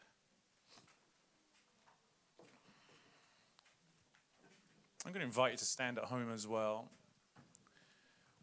I'm 5.08 5.14
going 5.14 5.22
to 5.22 5.28
invite 5.28 5.54
you 5.54 5.58
to 5.60 5.66
stand 5.66 5.98
at 5.98 6.04
home 6.04 6.30
as 6.34 6.46
well. 6.46 6.90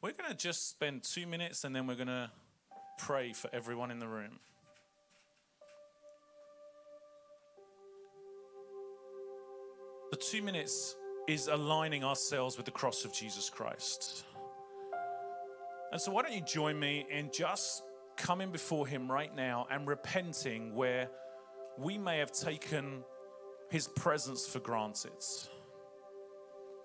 We're 0.00 0.12
going 0.12 0.30
to 0.30 0.36
just 0.36 0.70
spend 0.70 1.02
two 1.02 1.26
minutes 1.26 1.62
and 1.62 1.76
then 1.76 1.86
we're 1.86 1.94
going 1.94 2.06
to 2.06 2.30
pray 2.96 3.34
for 3.34 3.50
everyone 3.52 3.90
in 3.90 3.98
the 3.98 4.08
room. 4.08 4.38
The 10.10 10.16
two 10.16 10.40
minutes 10.40 10.96
is 11.28 11.48
aligning 11.48 12.02
ourselves 12.02 12.56
with 12.56 12.64
the 12.64 12.72
cross 12.72 13.04
of 13.04 13.12
Jesus 13.12 13.50
Christ. 13.50 14.24
And 15.92 16.00
so, 16.00 16.12
why 16.12 16.22
don't 16.22 16.32
you 16.32 16.40
join 16.40 16.80
me 16.80 17.04
in 17.10 17.30
just 17.30 17.82
coming 18.16 18.50
before 18.50 18.86
Him 18.86 19.12
right 19.12 19.36
now 19.36 19.66
and 19.70 19.86
repenting 19.86 20.74
where 20.74 21.10
we 21.76 21.98
may 21.98 22.20
have 22.20 22.32
taken 22.32 23.04
His 23.68 23.86
presence 23.86 24.46
for 24.46 24.60
granted? 24.60 25.12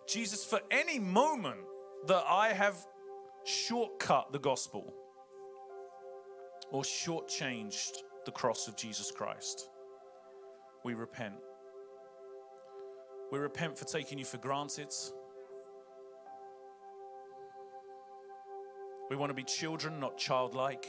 Jesus, 0.09 0.43
for 0.43 0.59
any 0.71 0.97
moment 0.97 1.59
that 2.07 2.23
I 2.27 2.53
have 2.53 2.75
shortcut 3.45 4.31
the 4.31 4.39
gospel 4.39 4.93
or 6.71 6.81
shortchanged 6.81 7.91
the 8.25 8.31
cross 8.31 8.67
of 8.67 8.75
Jesus 8.75 9.11
Christ, 9.11 9.69
we 10.83 10.95
repent. 10.95 11.35
We 13.31 13.37
repent 13.37 13.77
for 13.77 13.85
taking 13.85 14.17
you 14.17 14.25
for 14.25 14.37
granted. 14.37 14.91
We 19.11 19.15
want 19.15 19.29
to 19.29 19.35
be 19.35 19.43
children, 19.43 19.99
not 19.99 20.17
childlike. 20.17 20.87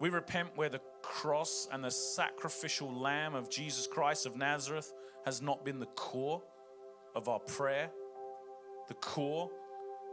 We 0.00 0.10
repent 0.10 0.50
where 0.54 0.68
the 0.68 0.80
cross 1.02 1.66
and 1.72 1.82
the 1.82 1.90
sacrificial 1.90 2.92
lamb 2.92 3.34
of 3.34 3.50
Jesus 3.50 3.86
Christ 3.86 4.26
of 4.26 4.36
Nazareth 4.36 4.92
has 5.24 5.40
not 5.40 5.64
been 5.64 5.80
the 5.80 5.86
core 5.86 6.42
of 7.18 7.28
our 7.28 7.40
prayer, 7.40 7.90
the 8.86 8.94
core 8.94 9.50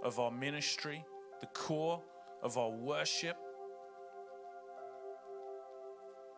of 0.04 0.20
our 0.20 0.32
ministry, 0.32 1.06
the 1.40 1.46
core 1.46 2.02
of 2.42 2.58
our 2.58 2.72
worship. 2.72 3.38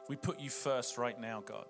We 0.10 0.18
put 0.18 0.42
you 0.42 0.50
first 0.50 0.98
right 0.98 1.18
now, 1.18 1.42
God. 1.46 1.68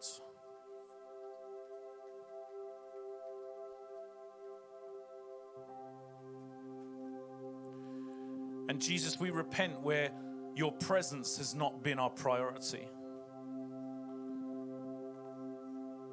And 8.68 8.82
Jesus, 8.82 9.20
we 9.20 9.30
repent 9.30 9.80
where 9.82 10.10
your 10.56 10.72
presence 10.72 11.38
has 11.38 11.54
not 11.54 11.84
been 11.84 12.00
our 12.00 12.10
priority. 12.10 12.88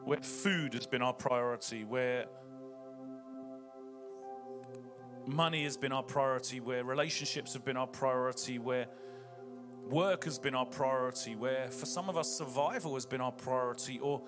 Where 0.05 0.20
food 0.20 0.75
has 0.75 0.87
been 0.87 1.01
our 1.01 1.14
priority, 1.14 1.85
where 1.85 2.27
money 5.26 5.64
has 5.64 5.76
been 5.76 5.92
our 5.92 6.02
priority, 6.02 6.60
where 6.60 6.84
relationships 6.84 7.52
have 7.54 7.64
been 7.64 7.76
our 7.76 7.87
priority, 7.87 8.58
where 8.58 8.87
work 9.88 10.24
has 10.24 10.38
been 10.38 10.54
our 10.54 10.66
priority, 10.66 11.37
where 11.37 11.68
for 11.70 11.87
some 11.87 12.08
of 12.08 12.16
us 12.16 12.37
survival 12.37 12.94
has 12.94 13.06
been 13.06 13.20
our 13.20 13.32
priority, 13.32 13.98
or 14.00 14.22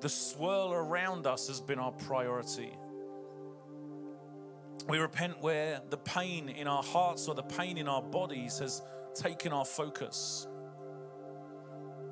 the 0.00 0.08
swirl 0.08 0.72
around 0.72 1.26
us 1.26 1.48
has 1.48 1.60
been 1.60 1.78
our 1.78 1.92
priority. 1.92 2.72
We 4.88 4.98
repent 4.98 5.40
where 5.40 5.80
the 5.90 5.98
pain 5.98 6.48
in 6.48 6.66
our 6.66 6.82
hearts 6.82 7.28
or 7.28 7.34
the 7.34 7.42
pain 7.42 7.78
in 7.78 7.86
our 7.86 8.02
bodies 8.02 8.58
has 8.58 8.82
taken 9.14 9.52
our 9.52 9.64
focus. 9.64 10.46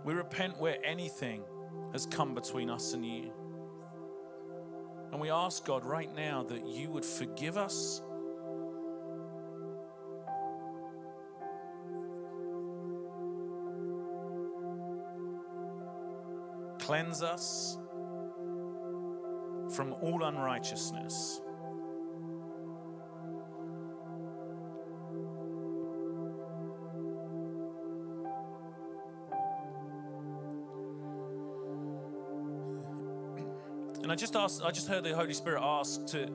We 0.04 0.14
repent 0.14 0.58
where 0.58 0.76
anything 0.84 1.42
has 1.92 2.06
come 2.06 2.34
between 2.34 2.70
us 2.70 2.92
and 2.92 3.04
you. 3.04 3.32
And 5.10 5.20
we 5.20 5.30
ask 5.30 5.64
God 5.64 5.84
right 5.84 6.14
now 6.14 6.42
that 6.44 6.66
you 6.66 6.90
would 6.90 7.04
forgive 7.04 7.56
us. 7.56 8.02
Cleanse 16.88 17.22
us 17.22 17.76
from 19.76 19.92
all 20.00 20.24
unrighteousness. 20.24 21.42
And 34.02 34.10
I 34.10 34.14
just 34.14 34.34
asked, 34.34 34.62
I 34.64 34.70
just 34.70 34.88
heard 34.88 35.04
the 35.04 35.14
Holy 35.14 35.34
Spirit 35.34 35.60
ask 35.62 36.06
to 36.06 36.30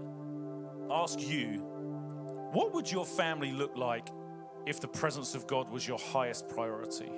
ask 0.91 1.19
you, 1.19 1.63
what 2.51 2.75
would 2.75 2.91
your 2.91 3.07
family 3.07 3.51
look 3.51 3.75
like 3.75 4.07
if 4.67 4.79
the 4.79 4.87
presence 4.87 5.33
of 5.33 5.47
God 5.47 5.71
was 5.71 5.87
your 5.87 5.97
highest 5.97 6.47
priority? 6.47 7.09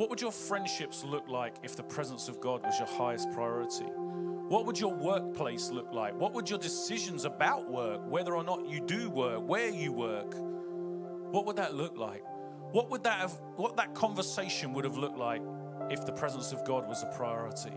What 0.00 0.08
would 0.08 0.22
your 0.22 0.32
friendships 0.32 1.04
look 1.04 1.28
like 1.28 1.56
if 1.62 1.76
the 1.76 1.82
presence 1.82 2.30
of 2.30 2.40
God 2.40 2.64
was 2.64 2.78
your 2.78 2.88
highest 2.88 3.30
priority? 3.32 3.84
What 3.84 4.64
would 4.64 4.80
your 4.80 4.94
workplace 4.94 5.68
look 5.68 5.92
like? 5.92 6.14
What 6.14 6.32
would 6.32 6.48
your 6.48 6.58
decisions 6.58 7.26
about 7.26 7.70
work, 7.70 8.00
whether 8.06 8.34
or 8.34 8.42
not 8.42 8.66
you 8.66 8.80
do 8.80 9.10
work, 9.10 9.46
where 9.46 9.68
you 9.68 9.92
work, 9.92 10.32
what 11.30 11.44
would 11.44 11.56
that 11.56 11.74
look 11.74 11.98
like? 11.98 12.24
What 12.72 12.88
would 12.88 13.04
that 13.04 13.18
have 13.18 13.38
what 13.56 13.76
that 13.76 13.94
conversation 13.94 14.72
would 14.72 14.86
have 14.86 14.96
looked 14.96 15.18
like 15.18 15.42
if 15.90 16.06
the 16.06 16.12
presence 16.12 16.50
of 16.52 16.64
God 16.64 16.88
was 16.88 17.02
a 17.02 17.14
priority? 17.14 17.76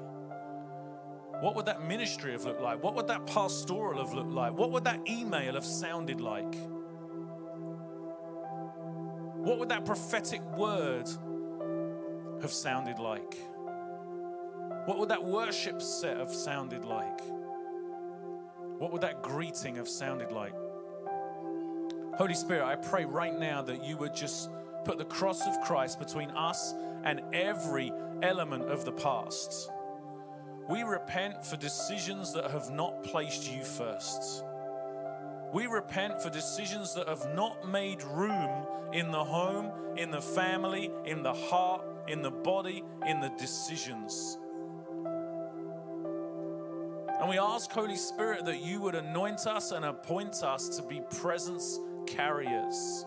What 1.42 1.58
would 1.58 1.66
that 1.66 1.86
ministry 1.86 2.32
have 2.32 2.46
looked 2.46 2.62
like? 2.62 2.82
What 2.82 2.96
would 2.96 3.08
that 3.08 3.28
pastoral 3.28 4.02
have 4.02 4.14
looked 4.14 4.32
like? 4.32 4.54
What 4.54 4.72
would 4.72 4.86
that 4.86 5.02
email 5.10 5.56
have 5.56 5.66
sounded 5.66 6.22
like? 6.22 6.56
What 9.36 9.60
would 9.60 9.68
that 9.68 9.84
prophetic 9.84 10.42
word 10.56 11.10
have 12.44 12.52
sounded 12.54 13.00
like? 13.00 13.36
What 14.86 15.00
would 15.00 15.10
that 15.10 15.24
worship 15.24 15.82
set 15.82 16.18
have 16.18 16.34
sounded 16.34 16.84
like? 16.84 17.22
What 18.80 18.92
would 18.92 19.02
that 19.02 19.22
greeting 19.22 19.78
have 19.78 19.88
sounded 19.88 20.32
like? 20.32 20.54
Holy 22.18 22.34
Spirit, 22.34 22.66
I 22.66 22.76
pray 22.76 23.06
right 23.06 23.38
now 23.38 23.62
that 23.62 23.86
you 23.86 23.96
would 23.98 24.14
just 24.14 24.50
put 24.84 24.98
the 24.98 25.06
cross 25.06 25.48
of 25.48 25.62
Christ 25.62 26.00
between 26.00 26.32
us 26.32 26.74
and 27.06 27.22
every 27.32 27.94
element 28.22 28.66
of 28.66 28.84
the 28.84 28.92
past. 28.92 29.72
We 30.70 30.84
repent 30.84 31.46
for 31.46 31.56
decisions 31.56 32.34
that 32.34 32.52
have 32.52 32.72
not 32.72 33.04
placed 33.04 33.50
you 33.50 33.64
first. 33.64 34.44
We 35.54 35.68
repent 35.68 36.20
for 36.20 36.32
decisions 36.32 36.96
that 36.96 37.08
have 37.08 37.34
not 37.36 37.70
made 37.70 38.02
room 38.04 38.66
in 38.92 39.12
the 39.12 39.24
home, 39.24 39.72
in 39.96 40.10
the 40.10 40.20
family, 40.20 40.90
in 41.06 41.22
the 41.22 41.34
heart, 41.34 41.86
in 42.08 42.24
the 42.24 42.32
body, 42.32 42.84
in 43.06 43.20
the 43.20 43.30
decisions. 43.38 44.40
And 47.20 47.30
we 47.30 47.38
ask, 47.38 47.72
Holy 47.72 47.96
Spirit, 47.96 48.46
that 48.46 48.62
you 48.62 48.82
would 48.82 48.96
anoint 48.96 49.46
us 49.46 49.72
and 49.72 49.86
appoint 49.86 50.42
us 50.42 50.70
to 50.78 50.82
be 50.82 51.02
presence 51.12 51.80
carriers 52.08 53.06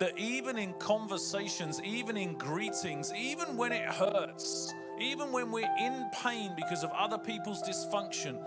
that 0.00 0.18
even 0.18 0.58
in 0.58 0.72
conversations, 0.74 1.80
even 1.84 2.16
in 2.16 2.34
greetings, 2.34 3.12
even 3.14 3.54
when 3.56 3.70
it 3.70 3.84
hurts, 3.84 4.72
even 4.98 5.30
when 5.30 5.52
we're 5.52 5.68
in 5.78 6.06
pain 6.24 6.52
because 6.56 6.82
of 6.82 6.90
other 6.92 7.18
people's 7.18 7.62
dysfunction, 7.62 8.38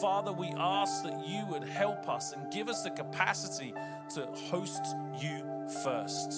Father, 0.00 0.32
we 0.32 0.48
ask 0.56 1.02
that 1.04 1.26
you 1.26 1.46
would 1.46 1.64
help 1.64 2.08
us 2.08 2.32
and 2.32 2.52
give 2.52 2.68
us 2.68 2.82
the 2.82 2.90
capacity 2.90 3.72
to 4.14 4.26
host 4.50 4.82
you 5.20 5.42
first. 5.82 6.32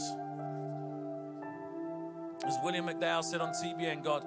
As 2.44 2.56
William 2.62 2.86
McDowell 2.86 3.22
said 3.24 3.40
on 3.40 3.52
TBN, 3.52 4.02
God, 4.02 4.24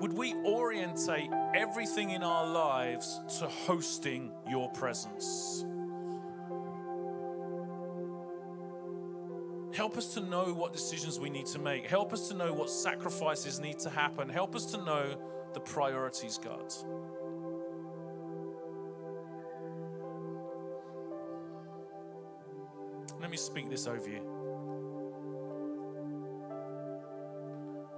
would 0.00 0.12
we 0.12 0.34
orientate 0.44 1.30
everything 1.54 2.10
in 2.10 2.22
our 2.22 2.46
lives 2.46 3.20
to 3.38 3.46
hosting 3.46 4.30
your 4.48 4.70
presence? 4.70 5.64
Help 9.74 9.96
us 9.98 10.14
to 10.14 10.20
know 10.20 10.54
what 10.54 10.72
decisions 10.72 11.20
we 11.20 11.28
need 11.28 11.46
to 11.46 11.58
make. 11.58 11.86
Help 11.86 12.12
us 12.12 12.28
to 12.28 12.34
know 12.34 12.52
what 12.52 12.70
sacrifices 12.70 13.60
need 13.60 13.78
to 13.80 13.90
happen. 13.90 14.28
Help 14.28 14.54
us 14.54 14.66
to 14.66 14.78
know 14.78 15.16
the 15.52 15.60
priorities, 15.60 16.38
God. 16.38 16.72
Let 23.26 23.32
me 23.32 23.38
speak 23.38 23.68
this 23.68 23.88
over 23.88 24.08
you. 24.08 24.20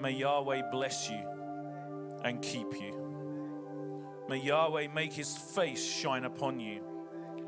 May 0.01 0.13
Yahweh 0.13 0.63
bless 0.73 1.11
you 1.11 1.21
and 2.25 2.41
keep 2.41 2.73
you. 2.81 4.25
May 4.27 4.39
Yahweh 4.39 4.87
make 4.95 5.13
his 5.13 5.37
face 5.37 5.85
shine 5.85 6.25
upon 6.25 6.61
you 6.61 6.81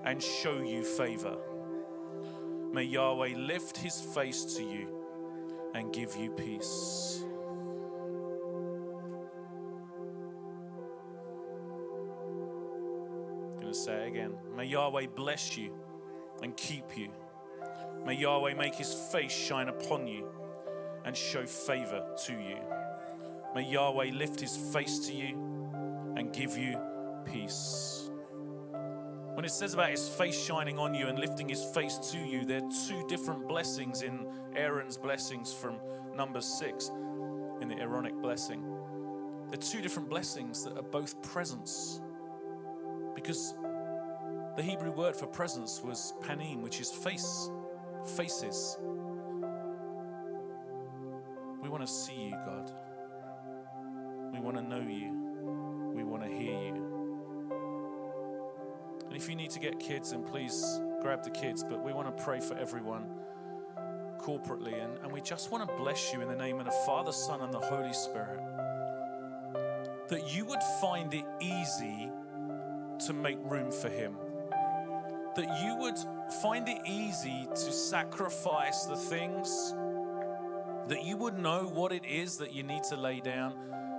and 0.05 0.23
show 0.23 0.61
you 0.61 0.85
favor. 0.85 1.39
May 2.71 2.83
Yahweh 2.83 3.35
lift 3.39 3.79
his 3.79 3.99
face 3.99 4.45
to 4.57 4.63
you 4.63 4.87
and 5.73 5.91
give 5.91 6.15
you 6.17 6.33
peace. 6.33 7.25
I'm 13.55 13.59
going 13.59 13.73
to 13.73 13.75
say 13.75 14.05
it 14.05 14.09
again. 14.09 14.35
May 14.55 14.67
Yahweh 14.67 15.07
bless 15.17 15.57
you 15.57 15.73
and 16.43 16.55
keep 16.59 16.85
you. 16.95 17.09
May 18.05 18.15
Yahweh 18.15 18.55
make 18.55 18.75
his 18.75 18.93
face 18.93 19.33
shine 19.33 19.69
upon 19.69 20.07
you 20.07 20.29
and 21.05 21.17
show 21.17 21.45
favor 21.47 22.05
to 22.27 22.33
you. 22.33 22.59
May 23.55 23.71
Yahweh 23.71 24.11
lift 24.13 24.41
his 24.41 24.57
face 24.73 25.07
to 25.07 25.13
you 25.13 25.37
and 26.17 26.33
give 26.33 26.57
you 26.57 26.79
peace. 27.25 28.11
When 29.35 29.45
it 29.45 29.51
says 29.51 29.75
about 29.75 29.91
his 29.91 30.09
face 30.09 30.39
shining 30.39 30.79
on 30.79 30.95
you 30.95 31.07
and 31.07 31.19
lifting 31.19 31.49
his 31.49 31.65
face 31.65 31.97
to 32.13 32.19
you, 32.19 32.45
there 32.45 32.59
are 32.59 32.71
two 32.89 33.07
different 33.09 33.49
blessings 33.49 34.03
in 34.03 34.27
Aaron's 34.57 34.97
blessings 34.97 35.53
from 35.53 35.77
number 36.15 36.41
six 36.41 36.91
in 37.61 37.69
the 37.69 37.77
Aaronic 37.77 38.15
blessing. 38.21 38.63
There 39.51 39.59
are 39.59 39.63
two 39.63 39.81
different 39.81 40.09
blessings 40.09 40.65
that 40.65 40.77
are 40.77 40.83
both 40.83 41.23
presence. 41.23 42.01
Because 43.15 43.55
the 44.57 44.63
Hebrew 44.63 44.91
word 44.91 45.17
for 45.17 45.27
presence 45.27 45.81
was 45.83 46.13
panim, 46.23 46.61
which 46.61 46.81
is 46.81 46.91
face, 46.91 47.51
faces. 48.07 48.79
We 51.63 51.69
want 51.69 51.87
to 51.87 51.93
see 51.93 52.29
you, 52.29 52.37
God. 52.45 52.73
We 54.33 54.41
want 54.41 54.57
to 54.57 54.63
know 54.63 54.81
you. 54.81 55.93
We 55.95 56.05
want 56.05 56.23
to 56.23 56.29
hear 56.29 56.53
you. 56.53 57.01
And 59.07 59.17
if 59.17 59.29
you 59.29 59.35
need 59.35 59.51
to 59.51 59.59
get 59.59 59.79
kids, 59.81 60.13
then 60.13 60.23
please 60.23 60.81
grab 61.03 61.23
the 61.23 61.31
kids. 61.31 61.65
But 61.65 61.85
we 61.85 61.93
want 61.93 62.17
to 62.17 62.25
pray 62.25 62.41
for 62.41 62.57
everyone 62.57 63.07
corporately. 64.19 64.83
And, 64.83 64.99
and 65.03 65.13
we 65.13 65.21
just 65.21 65.51
want 65.51 65.69
to 65.69 65.77
bless 65.77 66.13
you 66.13 66.21
in 66.21 66.29
the 66.29 66.37
name 66.37 66.61
of 66.61 66.67
the 66.67 66.75
Father, 66.87 67.13
Son, 67.13 67.41
and 67.41 67.53
the 67.53 67.59
Holy 67.59 67.93
Spirit. 67.93 68.41
That 70.09 70.35
you 70.35 70.45
would 70.45 70.63
find 70.81 71.13
it 71.13 71.25
easy 71.41 72.11
to 73.07 73.13
make 73.13 73.39
room 73.43 73.71
for 73.73 73.89
Him. 73.89 74.17
That 75.41 75.63
you 75.63 75.75
would 75.77 75.97
find 76.43 76.69
it 76.69 76.83
easy 76.85 77.49
to 77.49 77.73
sacrifice 77.73 78.85
the 78.85 78.95
things 78.95 79.75
that 80.87 81.03
you 81.03 81.17
would 81.17 81.39
know 81.39 81.63
what 81.73 81.93
it 81.93 82.05
is 82.05 82.37
that 82.37 82.53
you 82.53 82.63
need 82.63 82.83
to 82.91 82.97
lay 82.97 83.21
down. 83.21 83.55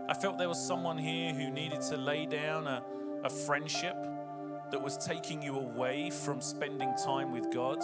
I 0.07 0.13
felt 0.13 0.37
there 0.37 0.47
was 0.47 0.63
someone 0.63 0.99
here 0.99 1.33
who 1.33 1.49
needed 1.49 1.81
to 1.89 1.97
lay 1.97 2.27
down 2.27 2.67
a, 2.67 2.83
a 3.23 3.29
friendship 3.31 3.95
that 4.69 4.79
was 4.79 4.97
taking 4.97 5.41
you 5.41 5.57
away 5.57 6.11
from 6.11 6.41
spending 6.41 6.93
time 7.03 7.31
with 7.31 7.51
God. 7.51 7.79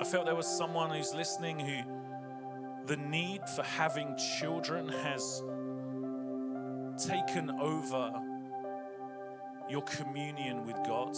I 0.00 0.04
felt 0.04 0.26
there 0.26 0.34
was 0.34 0.48
someone 0.48 0.90
who's 0.90 1.14
listening 1.14 1.60
who 1.60 2.86
the 2.86 2.96
need 2.96 3.48
for 3.54 3.62
having 3.62 4.16
children 4.40 4.88
has 4.88 5.44
taken 6.96 7.50
over 7.50 8.12
your 9.68 9.82
communion 9.82 10.64
with 10.64 10.76
God. 10.86 11.16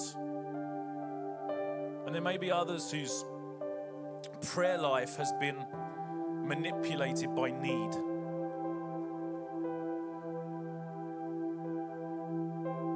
And 2.06 2.14
there 2.14 2.22
may 2.22 2.38
be 2.38 2.50
others 2.50 2.90
whose 2.90 3.24
prayer 4.42 4.78
life 4.78 5.16
has 5.16 5.32
been 5.40 5.56
manipulated 6.44 7.34
by 7.34 7.50
need. 7.50 7.92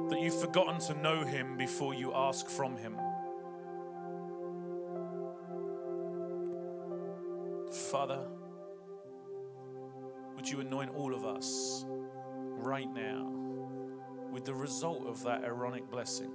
That 0.09 0.19
you've 0.21 0.39
forgotten 0.39 0.79
to 0.81 0.93
know 0.95 1.23
Him 1.23 1.57
before 1.57 1.93
you 1.93 2.13
ask 2.13 2.47
from 2.47 2.75
Him. 2.77 2.97
Father, 7.71 8.25
would 10.35 10.49
you 10.49 10.59
anoint 10.59 10.91
all 10.95 11.13
of 11.13 11.25
us 11.25 11.85
right 12.63 12.91
now 12.93 13.29
with 14.31 14.45
the 14.45 14.53
result 14.53 15.05
of 15.05 15.23
that 15.23 15.43
Aaronic 15.43 15.89
blessing? 15.91 16.31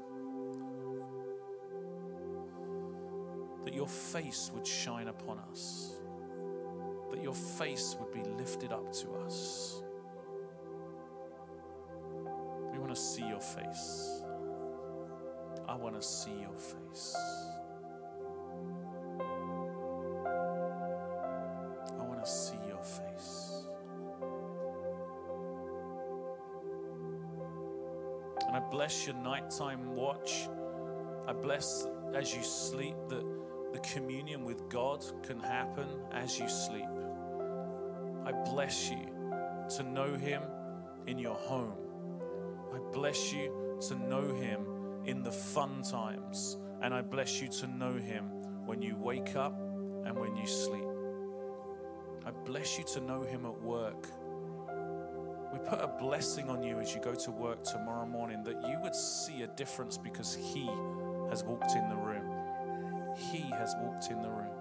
That 3.64 3.74
your 3.74 3.88
face 3.88 4.50
would 4.54 4.66
shine 4.66 5.08
upon 5.08 5.38
us, 5.50 5.94
that 7.10 7.22
your 7.22 7.34
face 7.34 7.96
would 7.98 8.12
be 8.12 8.22
lifted 8.30 8.72
up 8.72 8.92
to 8.92 9.10
us. 9.26 9.82
We 12.72 12.78
want 12.78 12.94
to 12.94 13.00
see 13.00 13.26
your 13.26 13.40
face. 13.40 14.22
I 15.68 15.74
want 15.74 15.94
to 15.96 16.02
see 16.02 16.32
your 16.40 16.56
face. 16.56 17.16
Bless 28.88 29.06
your 29.06 29.16
nighttime 29.16 29.94
watch. 29.94 30.48
I 31.26 31.34
bless 31.34 31.86
as 32.14 32.34
you 32.34 32.42
sleep 32.42 32.96
that 33.10 33.22
the 33.74 33.80
communion 33.80 34.46
with 34.46 34.66
God 34.70 35.04
can 35.22 35.38
happen 35.38 35.86
as 36.10 36.38
you 36.38 36.48
sleep. 36.48 36.88
I 38.24 38.32
bless 38.50 38.88
you 38.88 39.06
to 39.76 39.82
know 39.82 40.14
Him 40.14 40.40
in 41.06 41.18
your 41.18 41.34
home. 41.34 41.76
I 42.74 42.78
bless 42.94 43.30
you 43.30 43.76
to 43.88 43.94
know 43.94 44.34
Him 44.34 44.64
in 45.04 45.22
the 45.22 45.32
fun 45.32 45.82
times. 45.82 46.56
And 46.80 46.94
I 46.94 47.02
bless 47.02 47.42
you 47.42 47.48
to 47.60 47.66
know 47.66 47.92
Him 47.92 48.30
when 48.64 48.80
you 48.80 48.96
wake 48.96 49.36
up 49.36 49.52
and 50.06 50.18
when 50.18 50.34
you 50.34 50.46
sleep. 50.46 50.88
I 52.24 52.30
bless 52.30 52.78
you 52.78 52.84
to 52.94 53.00
know 53.00 53.20
Him 53.20 53.44
at 53.44 53.60
work. 53.60 54.08
Put 55.68 55.80
a 55.82 55.86
blessing 55.86 56.48
on 56.48 56.62
you 56.62 56.80
as 56.80 56.94
you 56.94 57.00
go 57.02 57.14
to 57.14 57.30
work 57.30 57.62
tomorrow 57.62 58.06
morning 58.06 58.42
that 58.44 58.66
you 58.66 58.80
would 58.80 58.94
see 58.94 59.42
a 59.42 59.46
difference 59.48 59.98
because 59.98 60.34
He 60.34 60.66
has 61.28 61.44
walked 61.44 61.72
in 61.72 61.86
the 61.90 61.96
room. 61.96 62.24
He 63.14 63.42
has 63.50 63.74
walked 63.82 64.10
in 64.10 64.22
the 64.22 64.30
room. 64.30 64.57